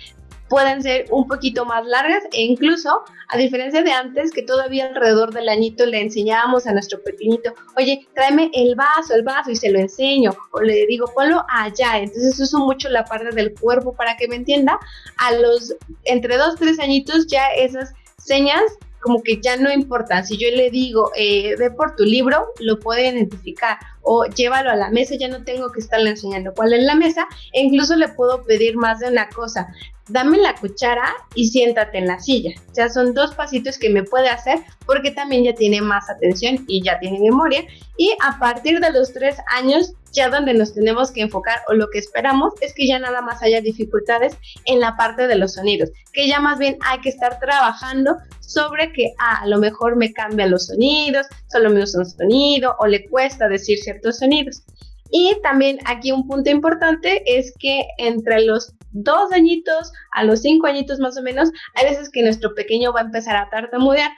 [0.52, 5.34] pueden ser un poquito más largas e incluso, a diferencia de antes, que todavía alrededor
[5.34, 9.72] del añito le enseñábamos a nuestro pequeñito, oye, tráeme el vaso, el vaso y se
[9.72, 11.99] lo enseño, o le digo, ponlo allá.
[11.99, 14.78] Entonces uso mucho la parte del cuerpo para que me entienda.
[15.18, 15.74] A los
[16.04, 18.62] entre dos, tres añitos ya esas señas
[19.02, 20.24] como que ya no importa.
[20.24, 24.76] Si yo le digo, eh, ve por tu libro, lo puede identificar o llévalo a
[24.76, 27.28] la mesa, ya no tengo que estarle enseñando cuál es la mesa.
[27.54, 29.68] E incluso le puedo pedir más de una cosa
[30.12, 32.52] dame la cuchara y siéntate en la silla.
[32.72, 36.66] O sea, son dos pasitos que me puede hacer porque también ya tiene más atención
[36.68, 37.64] y ya tiene memoria.
[37.97, 41.89] Y a partir de los tres años, ya donde nos tenemos que enfocar o lo
[41.89, 45.89] que esperamos es que ya nada más haya dificultades en la parte de los sonidos,
[46.14, 50.12] que ya más bien hay que estar trabajando sobre que ah, a lo mejor me
[50.14, 54.64] cambian los sonidos, solo me usa un sonido o le cuesta decir ciertos sonidos.
[55.12, 60.68] Y también aquí un punto importante es que entre los dos añitos a los cinco
[60.68, 64.12] añitos más o menos, hay veces que nuestro pequeño va a empezar a tartamudear.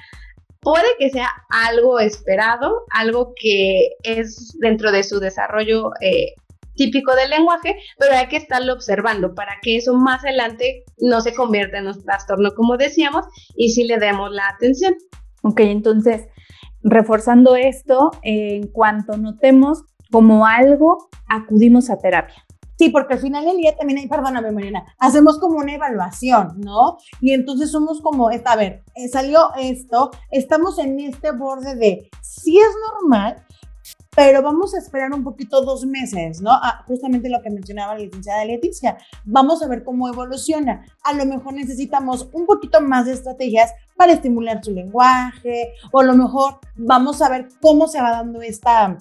[0.63, 6.33] Puede que sea algo esperado, algo que es dentro de su desarrollo eh,
[6.75, 11.33] típico del lenguaje, pero hay que estarlo observando para que eso más adelante no se
[11.35, 14.95] convierta en un trastorno, como decíamos, y si le demos la atención.
[15.43, 16.27] Ok, entonces,
[16.81, 22.45] reforzando esto, en cuanto notemos como algo, acudimos a terapia.
[22.83, 26.97] Sí, porque al final del día también hay, perdóname Mariana, hacemos como una evaluación, ¿no?
[27.21, 32.57] Y entonces somos como, a ver, eh, salió esto, estamos en este borde de, si
[32.57, 33.37] es normal,
[34.13, 36.51] pero vamos a esperar un poquito dos meses, ¿no?
[36.51, 40.85] Ah, justamente lo que mencionaba la licenciada Leticia, vamos a ver cómo evoluciona.
[41.05, 46.03] A lo mejor necesitamos un poquito más de estrategias para estimular su lenguaje, o a
[46.03, 48.97] lo mejor vamos a ver cómo se va dando esta,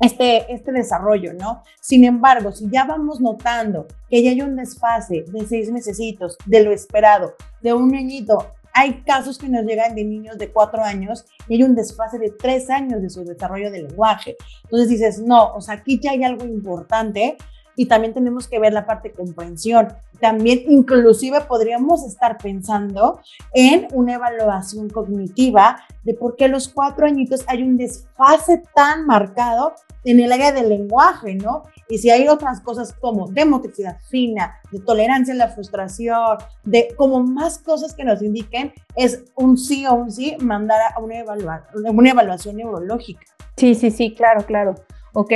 [0.00, 1.62] este, este desarrollo, ¿no?
[1.80, 6.64] Sin embargo, si ya vamos notando que ya hay un desfase de seis mesecitos de
[6.64, 11.24] lo esperado, de un añito hay casos que nos llegan de niños de cuatro años
[11.48, 14.36] y hay un desfase de tres años de su desarrollo del lenguaje.
[14.64, 17.36] Entonces dices, no, o sea, aquí ya hay algo importante
[17.80, 19.88] y también tenemos que ver la parte de comprensión.
[20.20, 23.22] También inclusive podríamos estar pensando
[23.54, 29.06] en una evaluación cognitiva de por qué a los cuatro añitos hay un desfase tan
[29.06, 29.72] marcado
[30.04, 31.62] en el área del lenguaje, ¿no?
[31.88, 36.88] Y si hay otras cosas como de motricidad fina, de tolerancia a la frustración, de
[36.98, 41.24] como más cosas que nos indiquen, es un sí o un sí mandar a una,
[41.92, 43.24] una evaluación neurológica.
[43.56, 44.74] Sí, sí, sí, claro, claro.
[45.14, 45.32] Ok.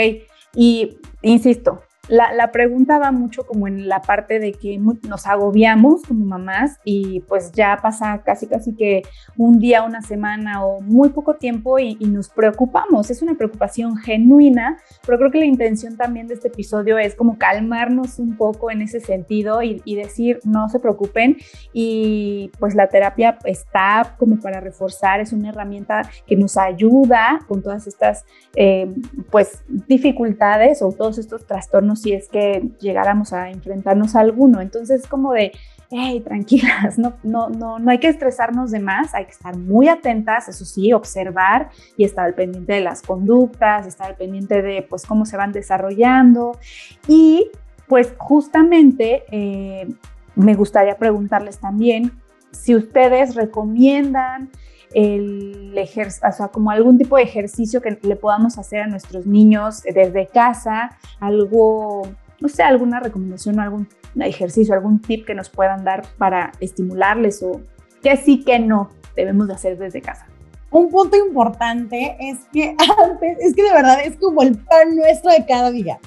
[0.55, 6.25] Y insisto, la, pregunta va mucho como en la parte de que nos agobiamos como
[6.25, 9.03] mamás y pues ya pasa casi casi que
[9.37, 13.11] un día, una semana o muy poco tiempo y, nos preocupamos.
[13.11, 14.77] Es una preocupación genuina,
[15.07, 18.83] pero creo que la intención también de este episodio es como calmarnos un poco en
[18.83, 21.37] ese sentido y, decir no se preocupen
[21.73, 27.63] y pues la terapia está como para reforzar, es una herramienta que nos ayuda con
[27.63, 28.25] todas estas
[28.57, 28.93] eh,
[29.31, 34.61] pues dificultades o todos estos trastornos si es que llegáramos a enfrentarnos a alguno.
[34.61, 35.53] Entonces, como de,
[35.91, 39.89] hey, tranquilas, no, no, no, no hay que estresarnos de más, hay que estar muy
[39.89, 44.83] atentas, eso sí, observar y estar al pendiente de las conductas, estar al pendiente de
[44.83, 46.59] pues cómo se van desarrollando
[47.07, 47.51] y
[47.87, 49.87] pues justamente eh,
[50.35, 52.13] me gustaría preguntarles también
[52.51, 54.51] si ustedes recomiendan
[54.95, 59.83] el o sea, como algún tipo de ejercicio que le podamos hacer a nuestros niños
[59.83, 62.09] desde casa, algo,
[62.41, 63.89] no sé, alguna recomendación, algún
[64.21, 67.61] ejercicio, algún tip que nos puedan dar para estimularles o
[68.03, 70.27] que sí que no debemos de hacer desde casa.
[70.71, 75.31] Un punto importante es que antes, es que de verdad es como el pan nuestro
[75.31, 75.99] de cada día.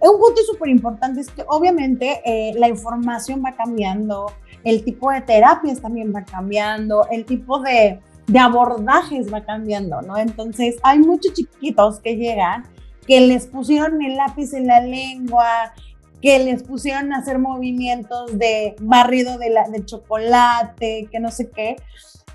[0.00, 4.32] Un punto súper importante es que obviamente eh, la información va cambiando,
[4.64, 10.16] el tipo de terapias también va cambiando, el tipo de, de abordajes va cambiando, ¿no?
[10.16, 12.64] Entonces, hay muchos chiquitos que llegan
[13.08, 15.72] que les pusieron el lápiz en la lengua,
[16.20, 21.48] que les pusieron a hacer movimientos de barrido de, la, de chocolate, que no sé
[21.48, 21.76] qué.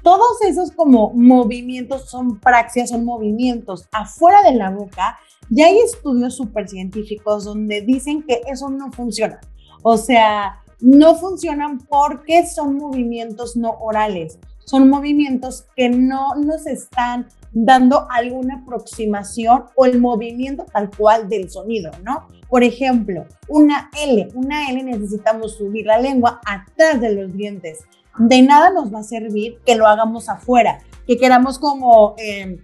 [0.02, 5.20] Todos esos como movimientos son praxias, son movimientos afuera de la boca.
[5.50, 9.42] Ya hay estudios súper científicos donde dicen que eso no funciona.
[9.84, 17.28] O sea, no funcionan porque son movimientos no orales son movimientos que no nos están
[17.54, 22.28] dando alguna aproximación o el movimiento tal cual del sonido, ¿no?
[22.50, 27.80] Por ejemplo, una L, una L necesitamos subir la lengua atrás de los dientes.
[28.18, 32.60] De nada nos va a servir que lo hagamos afuera, que queramos como em,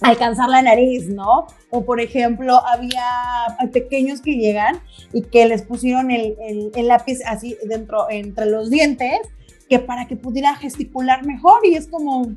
[0.00, 1.46] alcanzar la nariz, ¿no?
[1.70, 3.04] O por ejemplo, había
[3.72, 4.80] pequeños que llegan
[5.12, 6.36] y que les pusieron el,
[6.74, 9.18] el lápiz así dentro, entre los dientes
[9.68, 12.32] que para que pudiera gesticular mejor y es como,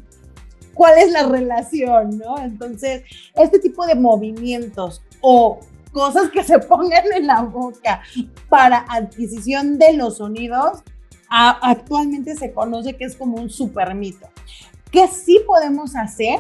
[0.73, 2.17] ¿cuál es la relación?
[2.17, 2.38] ¿no?
[2.39, 3.03] Entonces,
[3.36, 5.59] este tipo de movimientos o
[5.91, 8.01] cosas que se pongan en la boca
[8.49, 10.84] para adquisición de los sonidos,
[11.30, 14.28] actualmente se conoce que es como un super mito.
[14.91, 16.39] ¿Qué sí podemos hacer?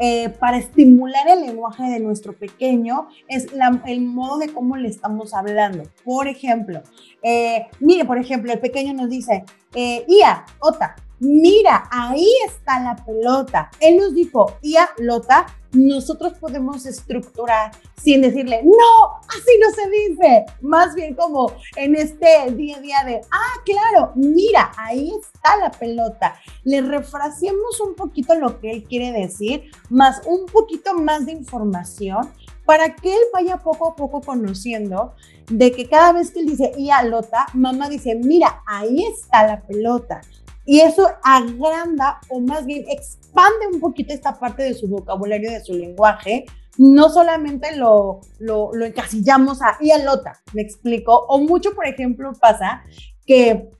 [0.00, 3.48] Eh, para estimular el lenguaje de nuestro pequeño es
[3.86, 5.82] el modo de cómo le estamos hablando.
[6.04, 6.82] Por ejemplo,
[7.20, 9.44] eh, mire, por ejemplo, el pequeño nos dice,
[9.74, 13.70] eh, Ia, Ota, mira, ahí está la pelota.
[13.80, 20.46] Él nos dijo, Ia, Lota, nosotros podemos estructurar sin decirle, no, así no se dice.
[20.62, 25.70] Más bien como en este día a día de, ah, claro, mira, ahí está la
[25.70, 26.36] pelota.
[26.64, 32.30] Le refraseamos un poquito lo que él quiere decir, más un poquito más de información
[32.68, 35.14] para que él vaya poco a poco conociendo
[35.50, 39.62] de que cada vez que él dice y lota, mamá dice, mira, ahí está la
[39.62, 40.20] pelota.
[40.66, 45.64] Y eso agranda o más bien expande un poquito esta parte de su vocabulario, de
[45.64, 46.44] su lenguaje.
[46.76, 51.24] No solamente lo, lo, encasillamos a y lota, me explico.
[51.26, 52.82] O mucho, por ejemplo, pasa
[53.24, 53.70] que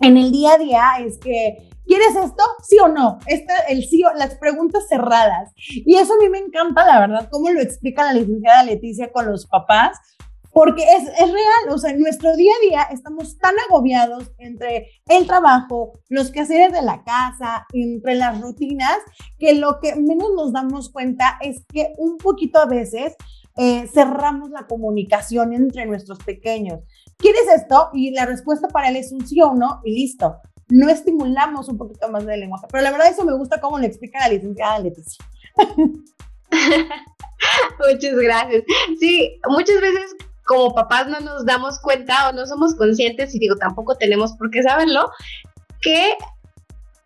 [0.00, 2.42] en el día a día es que ¿Quieres esto?
[2.62, 3.18] ¿Sí o no?
[3.26, 5.52] Este, el sí o, las preguntas cerradas.
[5.56, 9.26] Y eso a mí me encanta, la verdad, cómo lo explica la licenciada Leticia con
[9.30, 9.98] los papás,
[10.52, 14.90] porque es, es, real, o sea, en nuestro día a día estamos tan agobiados entre
[15.08, 18.98] el trabajo, los quehaceres de la casa, entre las rutinas,
[19.38, 23.16] que lo que menos nos damos cuenta es que un poquito a veces
[23.56, 26.80] eh, cerramos la comunicación entre nuestros pequeños.
[27.16, 27.88] ¿Quieres esto?
[27.94, 30.36] Y la respuesta para él es un sí o no y listo
[30.68, 32.66] no estimulamos un poquito más de lenguaje.
[32.70, 35.24] Pero la verdad eso me gusta cómo lo explica la licenciada Leticia.
[37.78, 38.64] Muchas gracias.
[39.00, 43.56] Sí, muchas veces como papás no nos damos cuenta o no somos conscientes, y digo,
[43.56, 45.10] tampoco tenemos por qué saberlo,
[45.80, 46.16] que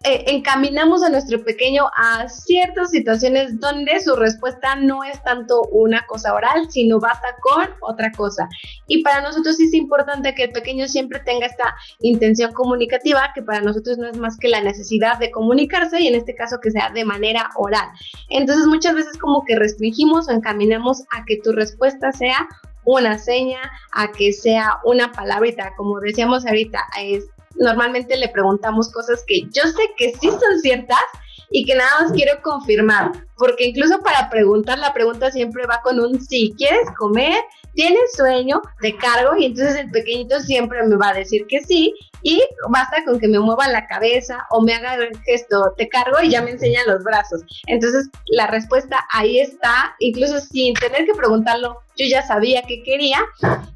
[0.06, 6.06] eh, encaminamos a nuestro pequeño a ciertas situaciones donde su respuesta no es tanto una
[6.06, 8.48] cosa oral, sino basta con otra cosa.
[8.86, 13.60] Y para nosotros es importante que el pequeño siempre tenga esta intención comunicativa, que para
[13.62, 16.90] nosotros no es más que la necesidad de comunicarse y en este caso que sea
[16.90, 17.88] de manera oral.
[18.30, 22.48] Entonces muchas veces como que restringimos o encaminamos a que tu respuesta sea
[22.84, 23.58] una seña,
[23.92, 27.24] a que sea una palabrita, como decíamos ahorita, es
[27.58, 31.04] normalmente le preguntamos cosas que yo sé que sí son ciertas
[31.50, 36.00] y que nada más quiero confirmar, porque incluso para preguntar, la pregunta siempre va con
[36.00, 37.36] un sí, ¿quieres comer?
[37.76, 38.60] ¿Tienes sueño?
[38.80, 43.04] de cargo y entonces el pequeñito siempre me va a decir que sí y basta
[43.04, 46.42] con que me mueva la cabeza o me haga el gesto, te cargo y ya
[46.42, 47.42] me enseña los brazos.
[47.66, 53.18] Entonces la respuesta ahí está, incluso sin tener que preguntarlo, yo ya sabía que quería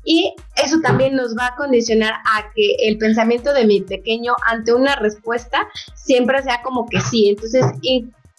[0.04, 4.74] y eso también nos va a condicionar a que el pensamiento de mi pequeño ante
[4.74, 7.30] una respuesta siempre sea como que sí.
[7.30, 7.64] Entonces,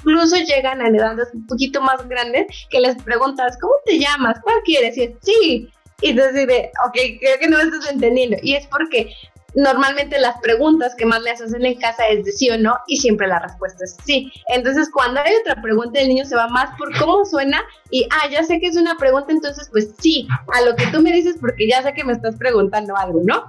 [0.01, 4.39] incluso llegan a edades un poquito más grandes que les preguntas, ¿cómo te llamas?
[4.43, 4.97] ¿Cuál quieres?
[4.97, 5.69] Y es, sí.
[6.01, 8.37] Y entonces de, ok, creo que no me estás entendiendo.
[8.41, 9.13] Y es porque
[9.53, 12.97] normalmente las preguntas que más le hacen en casa es de sí o no y
[12.97, 14.31] siempre la respuesta es sí.
[14.47, 18.29] Entonces cuando hay otra pregunta el niño se va más por cómo suena y, ah,
[18.31, 21.35] ya sé que es una pregunta, entonces pues sí, a lo que tú me dices
[21.39, 23.45] porque ya sé que me estás preguntando algo, ¿no?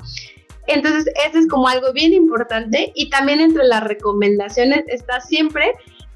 [0.68, 5.72] Entonces, eso es como algo bien importante y también entre las recomendaciones está siempre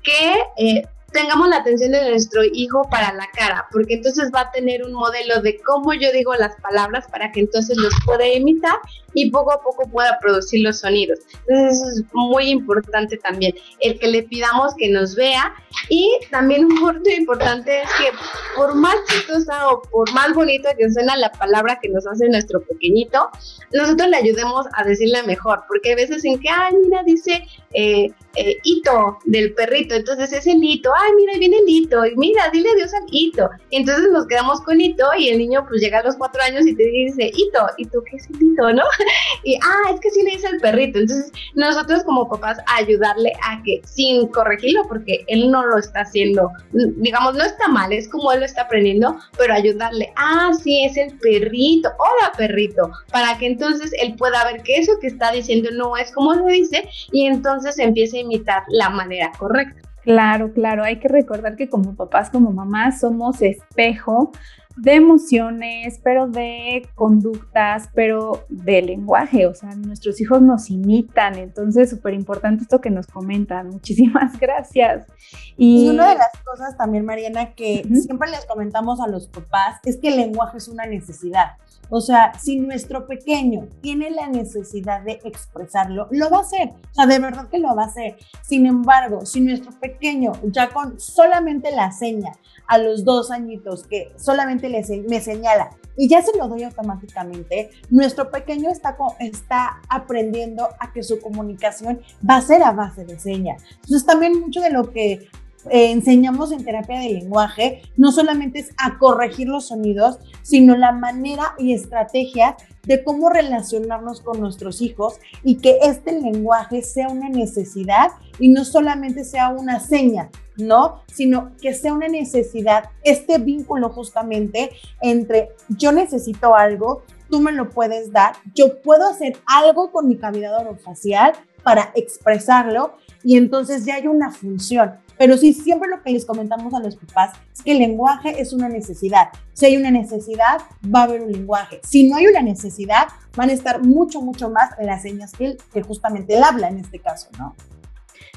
[0.07, 0.83] que eh,
[1.17, 4.93] tengamos la atención de nuestro hijo para la cara, porque entonces va a tener un
[4.93, 8.75] modelo de cómo yo digo las palabras para que entonces los pueda imitar
[9.15, 11.21] y poco a poco pueda producir los sonidos.
[11.47, 15.55] Entonces eso es muy importante también, el que le pidamos que nos vea
[15.89, 18.11] y también un punto importante es que
[18.55, 22.61] por más chistosa o por más bonita que suena la palabra que nos hace nuestro
[22.61, 23.31] pequeñito,
[23.73, 27.43] nosotros le ayudemos a decirle mejor, porque hay veces en que, ay, mira, dice...
[27.73, 29.95] Eh, eh, hito del perrito.
[29.95, 33.49] Entonces es el hito, ay, mira, viene el hito, y mira, dile adiós al hito.
[33.71, 36.75] entonces nos quedamos con hito y el niño pues llega a los cuatro años y
[36.75, 38.83] te dice hito, ¿y tú qué es el hito, no?
[39.45, 40.99] y, ah, es que sí le dice el perrito.
[40.99, 46.51] Entonces nosotros como papás ayudarle a que, sin corregirlo, porque él no lo está haciendo,
[46.73, 50.97] digamos, no está mal, es como él lo está aprendiendo, pero ayudarle, ah, sí, es
[50.97, 55.71] el perrito, hola perrito, para que entonces él pueda ver que eso que está diciendo
[55.73, 59.86] no es como lo dice y entonces empiece a imitar la manera correcta.
[60.07, 64.31] Claro, claro, hay que recordar que como papás, como mamás, somos espejo
[64.77, 71.91] de emociones, pero de conductas, pero de lenguaje, o sea, nuestros hijos nos imitan, entonces
[71.91, 75.09] súper importante esto que nos comentan, muchísimas gracias.
[75.57, 79.97] Y, una de las cosas también, Mariana, que siempre les comentamos a los papás es
[79.97, 81.57] que el lenguaje es una necesidad.
[81.89, 86.71] O sea, si nuestro pequeño tiene la necesidad de expresarlo, lo va a hacer.
[86.91, 88.17] O sea, de verdad que lo va a hacer.
[88.43, 92.33] Sin embargo, si nuestro pequeño ya con solamente la seña
[92.67, 97.71] a los dos añitos que solamente le, me señala y ya se lo doy automáticamente,
[97.91, 103.19] nuestro pequeño está, está aprendiendo a que su comunicación va a ser a base de
[103.19, 103.63] señas.
[103.77, 105.29] Entonces también mucho de lo que
[105.71, 110.93] eh, enseñamos en terapia de lenguaje no solamente es a corregir los sonidos, sino la
[110.93, 117.29] manera y estrategia de cómo relacionarnos con nuestros hijos y que este lenguaje sea una
[117.29, 121.03] necesidad y no solamente sea una seña, ¿no?
[121.13, 124.71] Sino que sea una necesidad, este vínculo justamente
[125.03, 130.17] entre yo necesito algo, tú me lo puedes dar, yo puedo hacer algo con mi
[130.17, 132.93] cavidad orofacial para expresarlo
[133.25, 134.95] y entonces ya hay una función.
[135.19, 138.53] Pero sí, siempre lo que les comentamos a los papás es que el lenguaje es
[138.53, 139.29] una necesidad.
[139.53, 140.59] Si hay una necesidad,
[140.95, 141.81] va a haber un lenguaje.
[141.83, 145.57] Si no hay una necesidad, van a estar mucho, mucho más en las señas que,
[145.73, 147.55] que justamente él habla en este caso, ¿no?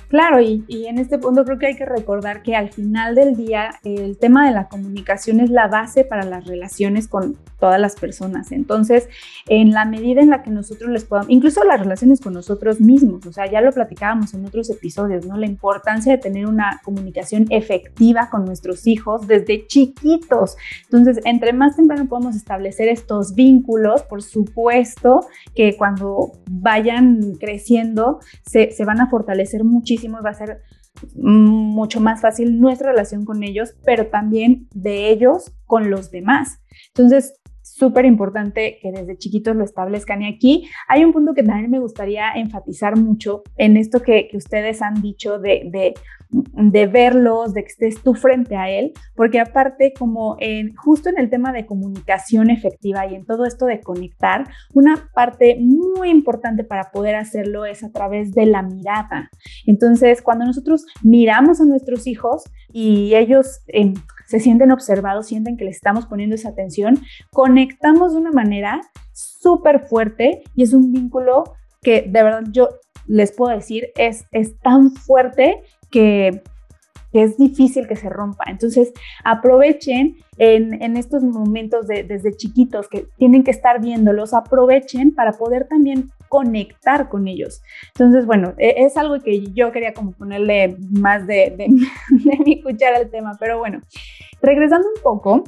[0.10, 3.76] Claro, y, en este punto creo que hay que recordar que al final del día
[3.84, 8.52] el tema de la comunicación es la base para las relaciones con todas las personas.
[8.52, 9.08] Entonces,
[9.48, 13.24] en la medida en la que nosotros les podamos, incluso las relaciones con nosotros mismos,
[13.28, 15.38] o sea, ya lo platicábamos en otros episodios, ¿no?
[15.38, 20.58] La importancia de tener una comunicación efectiva con nuestros hijos desde chiquitos.
[20.86, 28.72] Entonces, entre más temprano podemos establecer estos vínculos, por supuesto que cuando vayan creciendo se,
[28.72, 30.62] se van a fortalecer muchísimo va a ser
[31.16, 36.60] mucho más fácil nuestra relación con ellos, pero también de ellos con los demás.
[36.90, 37.40] Entonces,
[37.80, 40.22] súper importante que desde chiquitos lo establezcan.
[40.22, 44.38] Y aquí hay un punto que también me gustaría enfatizar mucho en esto que, que
[44.38, 45.94] ustedes han dicho de, de
[46.32, 51.18] de verlos, de que estés tú frente a él, porque aparte como en, justo en
[51.18, 56.64] el tema de comunicación efectiva y en todo esto de conectar, una parte muy importante
[56.64, 59.30] para poder hacerlo es a través de la mirada.
[59.66, 63.96] Entonces, cuando nosotros miramos a nuestros hijos y ellos em,
[64.30, 67.00] se sienten observados, sienten que les estamos poniendo esa atención,
[67.34, 68.80] conectamos de una manera
[69.12, 72.70] súper fuerte y es un vínculo que de verdad yo
[73.08, 76.44] les puedo decir es, es tan fuerte que,
[77.14, 78.46] es difícil que se rompa.
[78.48, 78.94] Entonces,
[79.24, 85.68] aprovechen en, estos momentos de, desde chiquitos que tienen que estar viéndolos, aprovechen para poder
[85.68, 87.62] también conectar con ellos.
[87.96, 91.68] Entonces, bueno, e, es algo que yo quería como ponerle más de, de,
[92.46, 93.80] mi cuchara al tema, pero bueno,
[94.42, 95.44] regresando un poco,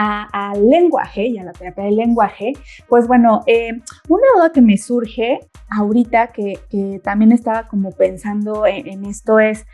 [0.00, 2.52] al lenguaje y a la terapia del lenguaje,
[2.88, 3.72] pues bueno, eh,
[4.08, 5.40] una duda que me surge
[5.70, 6.60] ahorita que,
[7.02, 9.66] también estaba como pensando en, esto es,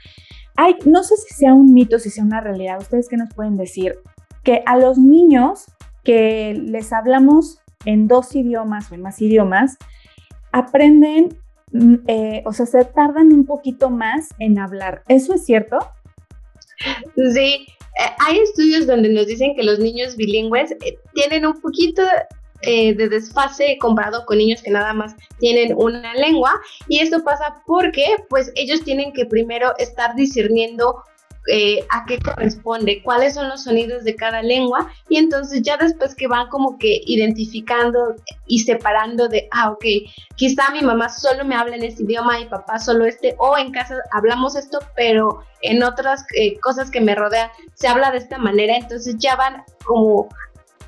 [0.56, 3.56] hay, no sé si sea un mito, si sea una realidad, ustedes qué nos pueden
[3.56, 3.96] decir,
[4.42, 5.66] que a los niños
[6.04, 9.76] que les hablamos en dos idiomas o en más idiomas,
[10.52, 11.36] aprenden,
[11.72, 15.02] mm, eh, o sea, se tardan un poquito más en hablar.
[15.08, 15.78] ¿Eso es cierto?
[17.16, 17.66] Sí,
[17.98, 22.02] eh, hay estudios donde nos dicen que los niños bilingües eh, tienen un poquito
[22.66, 26.60] eh, de desfase comparado con niños que nada más tienen una lengua.
[26.88, 31.02] Y esto pasa porque pues ellos tienen que primero estar discerniendo
[31.46, 34.90] eh, a qué corresponde, cuáles son los sonidos de cada lengua.
[35.10, 38.14] Y entonces ya después que van como que identificando
[38.46, 39.84] y separando de, ah, ok,
[40.36, 43.72] quizá mi mamá solo me habla en este idioma y papá solo este, o en
[43.72, 48.38] casa hablamos esto, pero en otras eh, cosas que me rodean se habla de esta
[48.38, 50.28] manera, entonces ya van como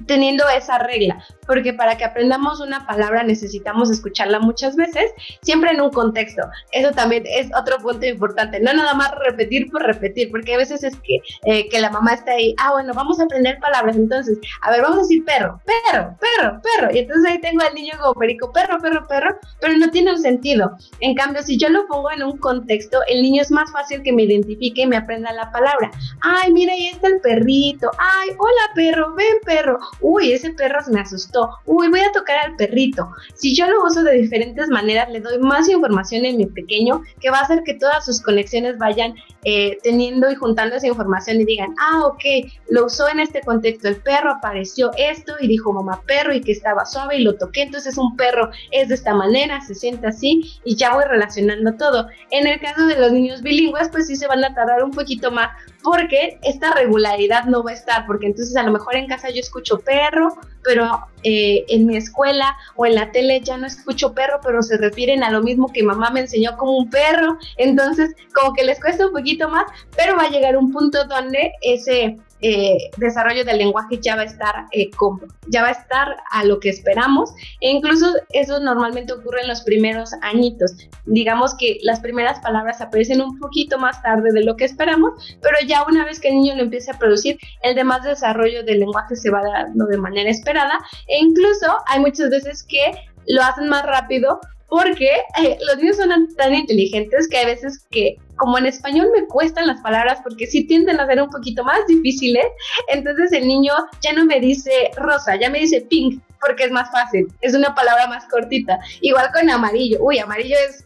[0.07, 5.80] teniendo esa regla, porque para que aprendamos una palabra necesitamos escucharla muchas veces, siempre en
[5.80, 6.42] un contexto.
[6.72, 10.82] Eso también es otro punto importante, no nada más repetir por repetir, porque a veces
[10.84, 14.38] es que, eh, que la mamá está ahí, ah, bueno, vamos a aprender palabras, entonces,
[14.62, 17.92] a ver, vamos a decir perro, perro, perro, perro, y entonces ahí tengo al niño
[18.01, 20.72] como perico, perro, perro, perro, pero no tiene un sentido.
[21.01, 24.12] En cambio, si yo lo pongo en un contexto, el niño es más fácil que
[24.12, 25.90] me identifique y me aprenda la palabra.
[26.22, 31.01] Ay, mira, ahí está el perrito, ay, hola perro, ven perro, uy, ese perro me
[31.01, 33.09] asustó, uy, voy a tocar al perrito.
[33.34, 37.30] Si yo lo uso de diferentes maneras, le doy más información en mi pequeño, que
[37.30, 39.14] va a hacer que todas sus conexiones vayan
[39.45, 42.24] eh, teniendo y juntando esa información y digan, ah, ok,
[42.68, 46.53] lo usó en este contexto, el perro apareció esto y dijo mamá perro y que
[46.53, 50.61] estaba suave y lo toqué, entonces un perro es de esta manera, se siente así
[50.64, 52.09] y ya voy relacionando todo.
[52.30, 55.30] En el caso de los niños bilingües, pues sí se van a tardar un poquito
[55.30, 55.51] más
[55.87, 59.39] porque esta regularidad no va a estar, porque entonces a lo mejor en casa yo
[59.39, 64.41] escucho perro, pero eh, en mi escuela o en la tele ya no escucho perro,
[64.43, 68.53] pero se refieren a lo mismo que mamá me enseñó como un perro, entonces como
[68.53, 69.64] que les cuesta un poquito más,
[69.97, 74.26] pero va a llegar un punto donde ese eh, desarrollo del lenguaje ya va a
[74.26, 74.91] estar eh,
[75.49, 77.32] ya va a estar a lo que esperamos.
[77.61, 80.76] E incluso eso normalmente ocurre en los primeros añitos.
[81.05, 85.57] Digamos que las primeras palabras aparecen un poquito más tarde de lo que esperamos pero
[85.66, 89.16] ya una vez que el niño lo empiece a producir el demás desarrollo del lenguaje
[89.16, 90.78] se va dando de manera esperada.
[91.07, 92.93] E incluso hay muchas veces que
[93.26, 95.11] lo hacen más rápido porque
[95.43, 99.67] eh, los niños son tan inteligentes que hay veces que como en español me cuestan
[99.67, 102.45] las palabras porque sí tienden a ser un poquito más difíciles,
[102.89, 106.91] entonces el niño ya no me dice rosa, ya me dice pink porque es más
[106.91, 108.79] fácil, es una palabra más cortita.
[109.01, 110.85] Igual con amarillo, uy, amarillo es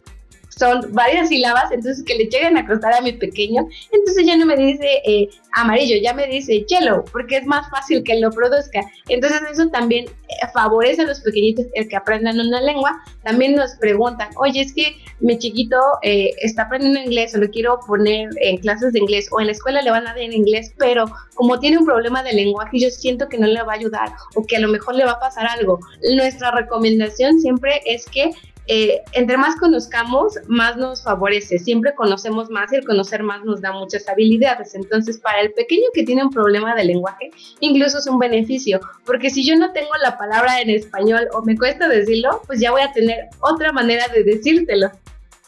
[0.60, 4.44] son varias sílabas, entonces que le lleguen a costar a mi pequeño, entonces ya no
[4.44, 8.82] me dice eh, amarillo, ya me dice yellow, porque es más fácil que lo produzca.
[9.08, 12.92] Entonces eso también eh, favorece a los pequeñitos el que aprendan una lengua.
[13.24, 17.80] También nos preguntan, oye, es que mi chiquito eh, está aprendiendo inglés o lo quiero
[17.86, 20.74] poner en clases de inglés o en la escuela le van a dar en inglés,
[20.78, 24.10] pero como tiene un problema de lenguaje, yo siento que no le va a ayudar
[24.34, 25.80] o que a lo mejor le va a pasar algo.
[26.14, 28.30] Nuestra recomendación siempre es que
[28.72, 31.58] eh, entre más conozcamos, más nos favorece.
[31.58, 34.76] Siempre conocemos más y el conocer más nos da muchas habilidades.
[34.76, 39.28] Entonces, para el pequeño que tiene un problema de lenguaje, incluso es un beneficio, porque
[39.28, 42.82] si yo no tengo la palabra en español o me cuesta decirlo, pues ya voy
[42.82, 44.92] a tener otra manera de decírtelo.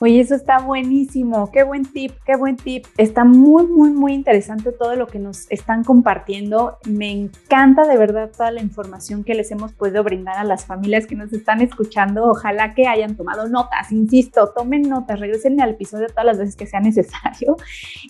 [0.04, 1.52] Oye, eso está buenísimo.
[1.52, 2.86] Qué buen tip, qué buen tip.
[2.96, 6.76] Está muy, muy, muy interesante todo lo que nos están compartiendo.
[6.84, 11.06] Me encanta de verdad toda la información que les hemos podido brindar a las familias
[11.06, 12.24] que nos están escuchando.
[12.24, 16.66] Ojalá que hayan tomado notas, insisto, tomen notas, regresen al episodio todas las veces que
[16.66, 17.56] sea necesario.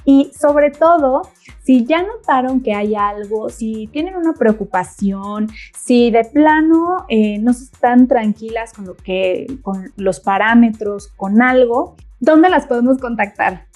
[0.07, 1.29] Y sobre todo,
[1.63, 5.49] si ya notaron que hay algo, si tienen una preocupación,
[5.79, 11.97] si de plano eh, no están tranquilas con lo que, con los parámetros, con algo,
[12.21, 13.67] ¿dónde las podemos contactar?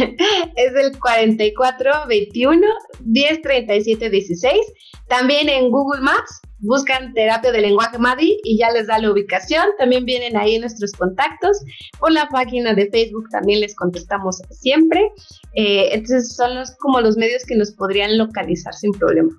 [0.57, 2.67] es el 4421
[3.03, 4.61] 1037 16.
[5.09, 9.67] También en Google Maps buscan terapia de lenguaje MADI y ya les da la ubicación.
[9.79, 11.59] También vienen ahí nuestros contactos.
[11.99, 15.13] Por la página de Facebook también les contestamos siempre.
[15.55, 19.31] Eh, entonces son los, como los medios que nos podrían localizar sin problema.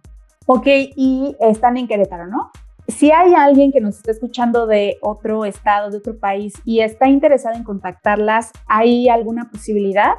[0.45, 2.51] Ok, y están en Querétaro, ¿no?
[2.88, 7.09] Si hay alguien que nos está escuchando de otro estado, de otro país y está
[7.09, 10.13] interesado en contactarlas, ¿hay alguna posibilidad?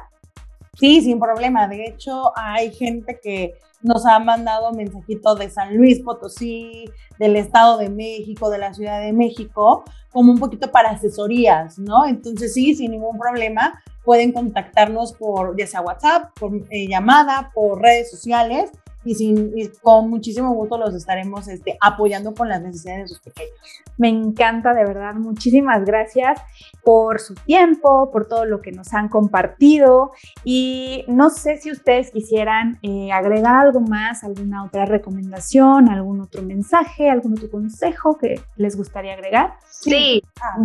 [0.77, 1.67] Sí, sin problema.
[1.67, 6.85] De hecho, hay gente que nos ha mandado mensajitos de San Luis Potosí,
[7.17, 12.05] del Estado de México, de la Ciudad de México, como un poquito para asesorías, ¿no?
[12.05, 17.81] Entonces sí, sin ningún problema, pueden contactarnos por ya sea WhatsApp, por eh, llamada, por
[17.81, 18.71] redes sociales
[19.05, 23.53] y, sin, con muchísimo gusto los estaremos este, apoyando con las necesidades de sus pequeños.
[23.97, 25.13] Me encanta, de verdad.
[25.15, 26.39] Muchísimas gracias
[26.83, 30.11] por su tiempo, por todo lo que nos han compartido
[30.43, 36.41] y no sé si ustedes quisieran eh, agregar algo más, alguna otra recomendación, algún otro
[36.41, 39.55] mensaje, algún otro consejo que les gustaría agregar.
[39.69, 40.57] Sí, ah,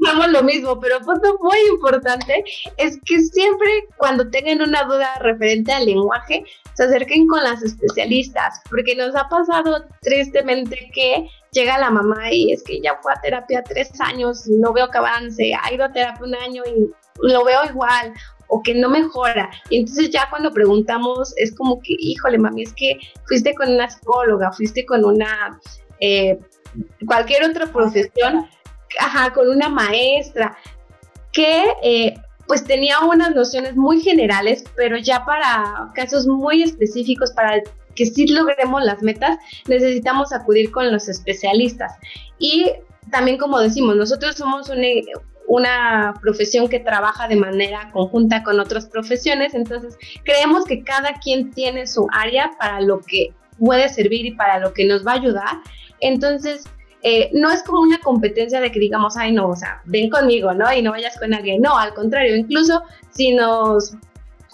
[0.00, 2.44] Vamos lo mismo, pero punto muy importante
[2.76, 6.17] es que siempre cuando tengan una duda referente al lenguaje,
[6.74, 12.52] se acerquen con las especialistas, porque nos ha pasado tristemente que llega la mamá y
[12.52, 15.84] es que ya fue a terapia tres años y no veo que avance, ha ido
[15.84, 16.90] a terapia un año y
[17.20, 18.12] lo veo igual
[18.48, 19.50] o que no mejora.
[19.70, 23.88] Y entonces ya cuando preguntamos es como que, híjole, mami, es que fuiste con una
[23.88, 25.60] psicóloga, fuiste con una,
[26.00, 26.38] eh,
[27.06, 28.48] cualquier otra profesión,
[28.98, 30.56] ajá, con una maestra,
[31.32, 32.14] que eh,
[32.48, 37.62] pues tenía unas nociones muy generales, pero ya para casos muy específicos, para
[37.94, 39.38] que sí logremos las metas,
[39.68, 41.92] necesitamos acudir con los especialistas.
[42.38, 42.72] Y
[43.10, 44.88] también, como decimos, nosotros somos una,
[45.46, 51.50] una profesión que trabaja de manera conjunta con otras profesiones, entonces creemos que cada quien
[51.50, 55.16] tiene su área para lo que puede servir y para lo que nos va a
[55.16, 55.58] ayudar.
[56.00, 56.64] Entonces,
[57.02, 60.52] eh, no es como una competencia de que digamos, ay, no, o sea, ven conmigo,
[60.52, 60.72] ¿no?
[60.72, 61.62] Y no vayas con alguien.
[61.62, 63.94] No, al contrario, incluso si nos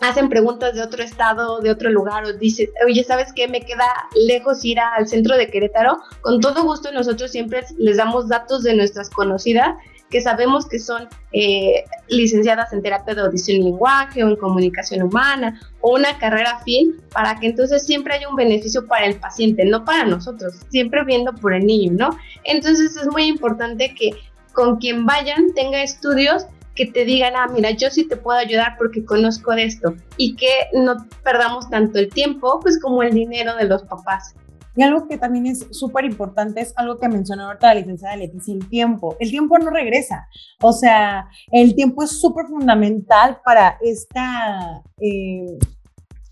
[0.01, 3.49] hacen preguntas de otro estado, de otro lugar, o dices, oye, ¿sabes qué?
[3.49, 3.87] Me queda
[4.27, 5.99] lejos ir al centro de Querétaro.
[6.21, 9.75] Con todo gusto nosotros siempre les damos datos de nuestras conocidas
[10.15, 15.03] que sabemos que son eh, licenciadas en terapia de audición y lenguaje o en comunicación
[15.03, 19.65] humana o una carrera fin, para que entonces siempre haya un beneficio para el paciente,
[19.65, 22.17] no para nosotros, siempre viendo por el niño, ¿no?
[22.45, 24.13] Entonces es muy importante que
[24.53, 26.47] con quien vayan tenga estudios
[26.77, 30.37] que te digan, ah, mira, yo sí te puedo ayudar porque conozco de esto y
[30.37, 34.37] que no perdamos tanto el tiempo, pues como el dinero de los papás.
[34.77, 38.55] Y algo que también es súper importante es algo que mencionó ahorita la licenciada Leticia,
[38.55, 39.17] el tiempo.
[39.21, 40.29] El tiempo no regresa.
[40.61, 45.59] O sea, el tiempo es súper fundamental para esta, eh,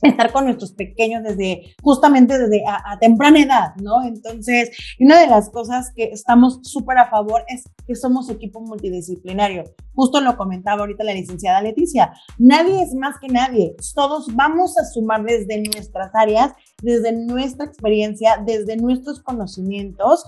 [0.02, 4.04] estar con nuestros pequeños desde justamente desde a, temprana edad, ¿no?
[4.04, 9.64] Entonces, una de las cosas que estamos súper a favor es que somos equipo multidisciplinario.
[9.94, 14.84] Justo lo comentaba ahorita la licenciada Leticia, nadie es más que nadie, todos vamos a
[14.84, 16.52] sumar desde nuestras áreas,
[16.82, 20.24] desde nuestra experiencia, desde nuestros conocimientos,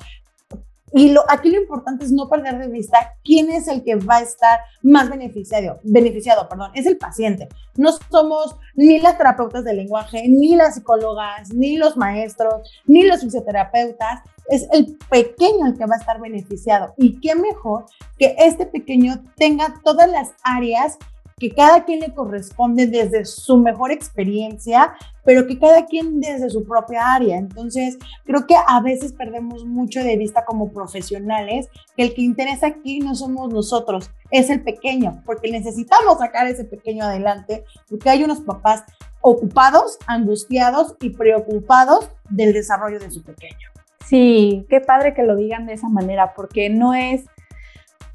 [0.97, 4.23] y aquí lo importante es no perder de vista quién es el que va a
[4.23, 7.49] estar más beneficiado, beneficiado, perdón, es el paciente.
[7.77, 13.23] No somos ni las terapeutas del lenguaje, ni las psicólogas, ni los maestros, ni los
[13.23, 14.21] fisioterapeutas.
[14.49, 16.95] Es el pequeño el que va a estar beneficiado.
[16.97, 20.97] Y qué mejor que este pequeño tenga todas las áreas
[21.37, 24.95] que cada quien le corresponde desde su mejor experiencia,
[25.25, 27.37] pero que cada quien desde su propia área.
[27.37, 32.69] Entonces, creo que a veces perdemos mucho de vista como profesionales que el que interesa
[32.69, 38.25] aquí no somos nosotros, es el pequeño, porque necesitamos sacar ese pequeño adelante, porque hay
[38.25, 38.85] unos papás
[39.21, 43.71] ocupados, angustiados y preocupados del desarrollo de su pequeño.
[44.07, 47.25] Sí, qué padre que lo digan de esa manera, porque no es,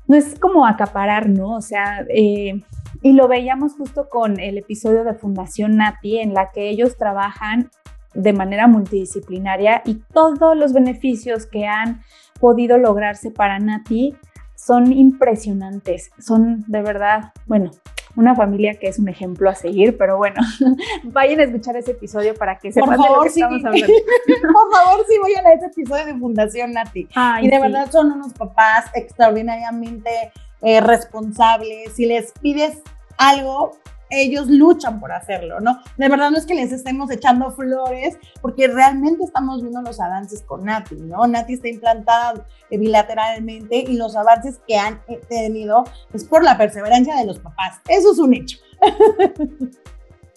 [0.07, 1.55] no es como acaparar, ¿no?
[1.55, 2.61] O sea, eh,
[3.01, 7.69] y lo veíamos justo con el episodio de Fundación Nati, en la que ellos trabajan
[8.13, 12.01] de manera multidisciplinaria y todos los beneficios que han
[12.39, 14.15] podido lograrse para Nati
[14.55, 17.71] son impresionantes, son de verdad, bueno,
[18.15, 20.41] una familia que es un ejemplo a seguir, pero bueno,
[21.03, 23.87] vayan a escuchar ese episodio para que sepan de lo que estamos hablando.
[24.41, 27.07] Por favor, sí, vayan a ese episodio de Fundación Nati.
[27.41, 30.31] y de verdad son unos papás extraordinariamente
[30.61, 32.81] eh, responsables, si les pides
[33.17, 33.73] algo,
[34.09, 35.79] ellos luchan por hacerlo, ¿no?
[35.97, 40.41] De verdad no es que les estemos echando flores, porque realmente estamos viendo los avances
[40.41, 41.27] con Nati, ¿no?
[41.27, 45.83] Nati está implantada bilateralmente y los avances que han eh, tenido
[46.13, 47.79] es por la perseverancia de los papás.
[47.87, 48.57] Eso es un hecho.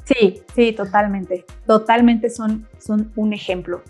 [0.04, 1.44] Sí, sí, totalmente.
[1.66, 3.82] Totalmente son, son un ejemplo.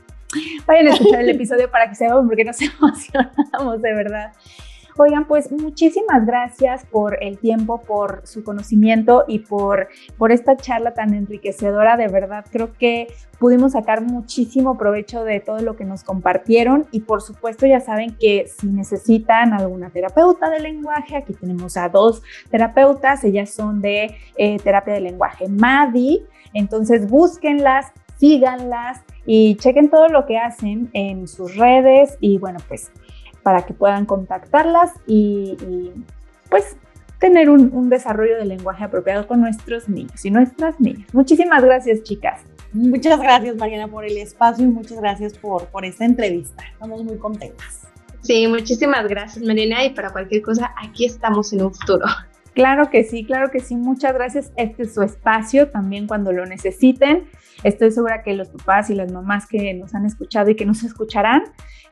[0.67, 4.33] Vayan a escuchar el episodio para que sepan porque nos emocionamos de verdad.
[4.98, 9.89] Oigan, pues muchísimas gracias por el tiempo, por su conocimiento y por,
[10.19, 11.97] por esta charla tan enriquecedora.
[11.97, 13.09] De verdad, creo que
[13.39, 16.86] pudimos sacar muchísimo provecho de todo lo que nos compartieron.
[16.93, 21.89] Y por supuesto ya saben que si necesitan alguna terapeuta de lenguaje, aquí tenemos a
[21.89, 26.23] dos terapeutas, ellas son de eh, terapia de lenguaje MADI,
[26.55, 32.16] entonces búsquenlas, síganlas y chequen todo lo que hacen en sus redes.
[32.20, 32.93] Y bueno, pues
[33.43, 35.56] para que puedan contactarlas y,
[36.51, 36.77] pues
[37.19, 41.09] tener un, desarrollo de lenguaje apropiado con nuestros niños y nuestras niñas.
[41.12, 42.43] Muchísimas gracias, chicas.
[42.73, 46.64] Muchas gracias, Mariana, por el espacio y muchas gracias por, por esta entrevista.
[46.73, 47.86] Estamos muy contentas.
[48.23, 52.06] Sí, muchísimas gracias, Mariana, y para cualquier cosa, aquí estamos en un futuro.
[52.55, 53.77] Claro que sí, claro que sí.
[53.77, 54.52] Muchas gracias.
[54.56, 57.24] Este es su espacio también cuando lo necesiten.
[57.63, 60.83] Estoy segura que los papás y las mamás que nos han escuchado y que nos
[60.83, 61.43] escucharán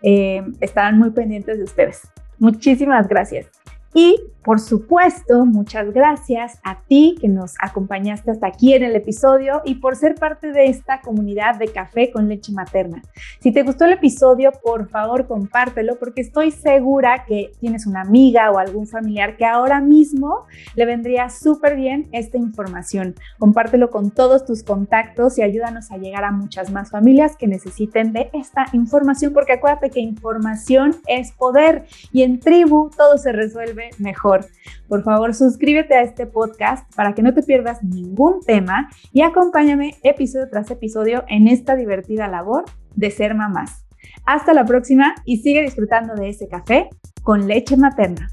[0.03, 2.03] eh, estarán muy pendientes de ustedes.
[2.39, 3.49] Muchísimas gracias.
[3.95, 9.61] Y por supuesto, muchas gracias a ti que nos acompañaste hasta aquí en el episodio
[9.67, 13.03] y por ser parte de esta comunidad de café con leche materna.
[13.41, 18.51] Si te gustó el episodio, por favor compártelo porque estoy segura que tienes una amiga
[18.51, 23.15] o algún familiar que ahora mismo le vendría súper bien esta información.
[23.39, 28.15] Compártelo con todos tus contactos y ayúdanos a llegar a muchas más familias que necesiten
[28.15, 33.91] de esta información porque acuérdate que información es poder y en tribu todo se resuelve
[34.89, 39.97] Por favor, suscríbete a este podcast para que no te pierdas ningún tema y acompáñame
[40.03, 43.87] episodio tras episodio en esta divertida labor de ser mamás.
[44.25, 46.89] Hasta la próxima y sigue disfrutando de ese café
[47.23, 48.29] con leche materna.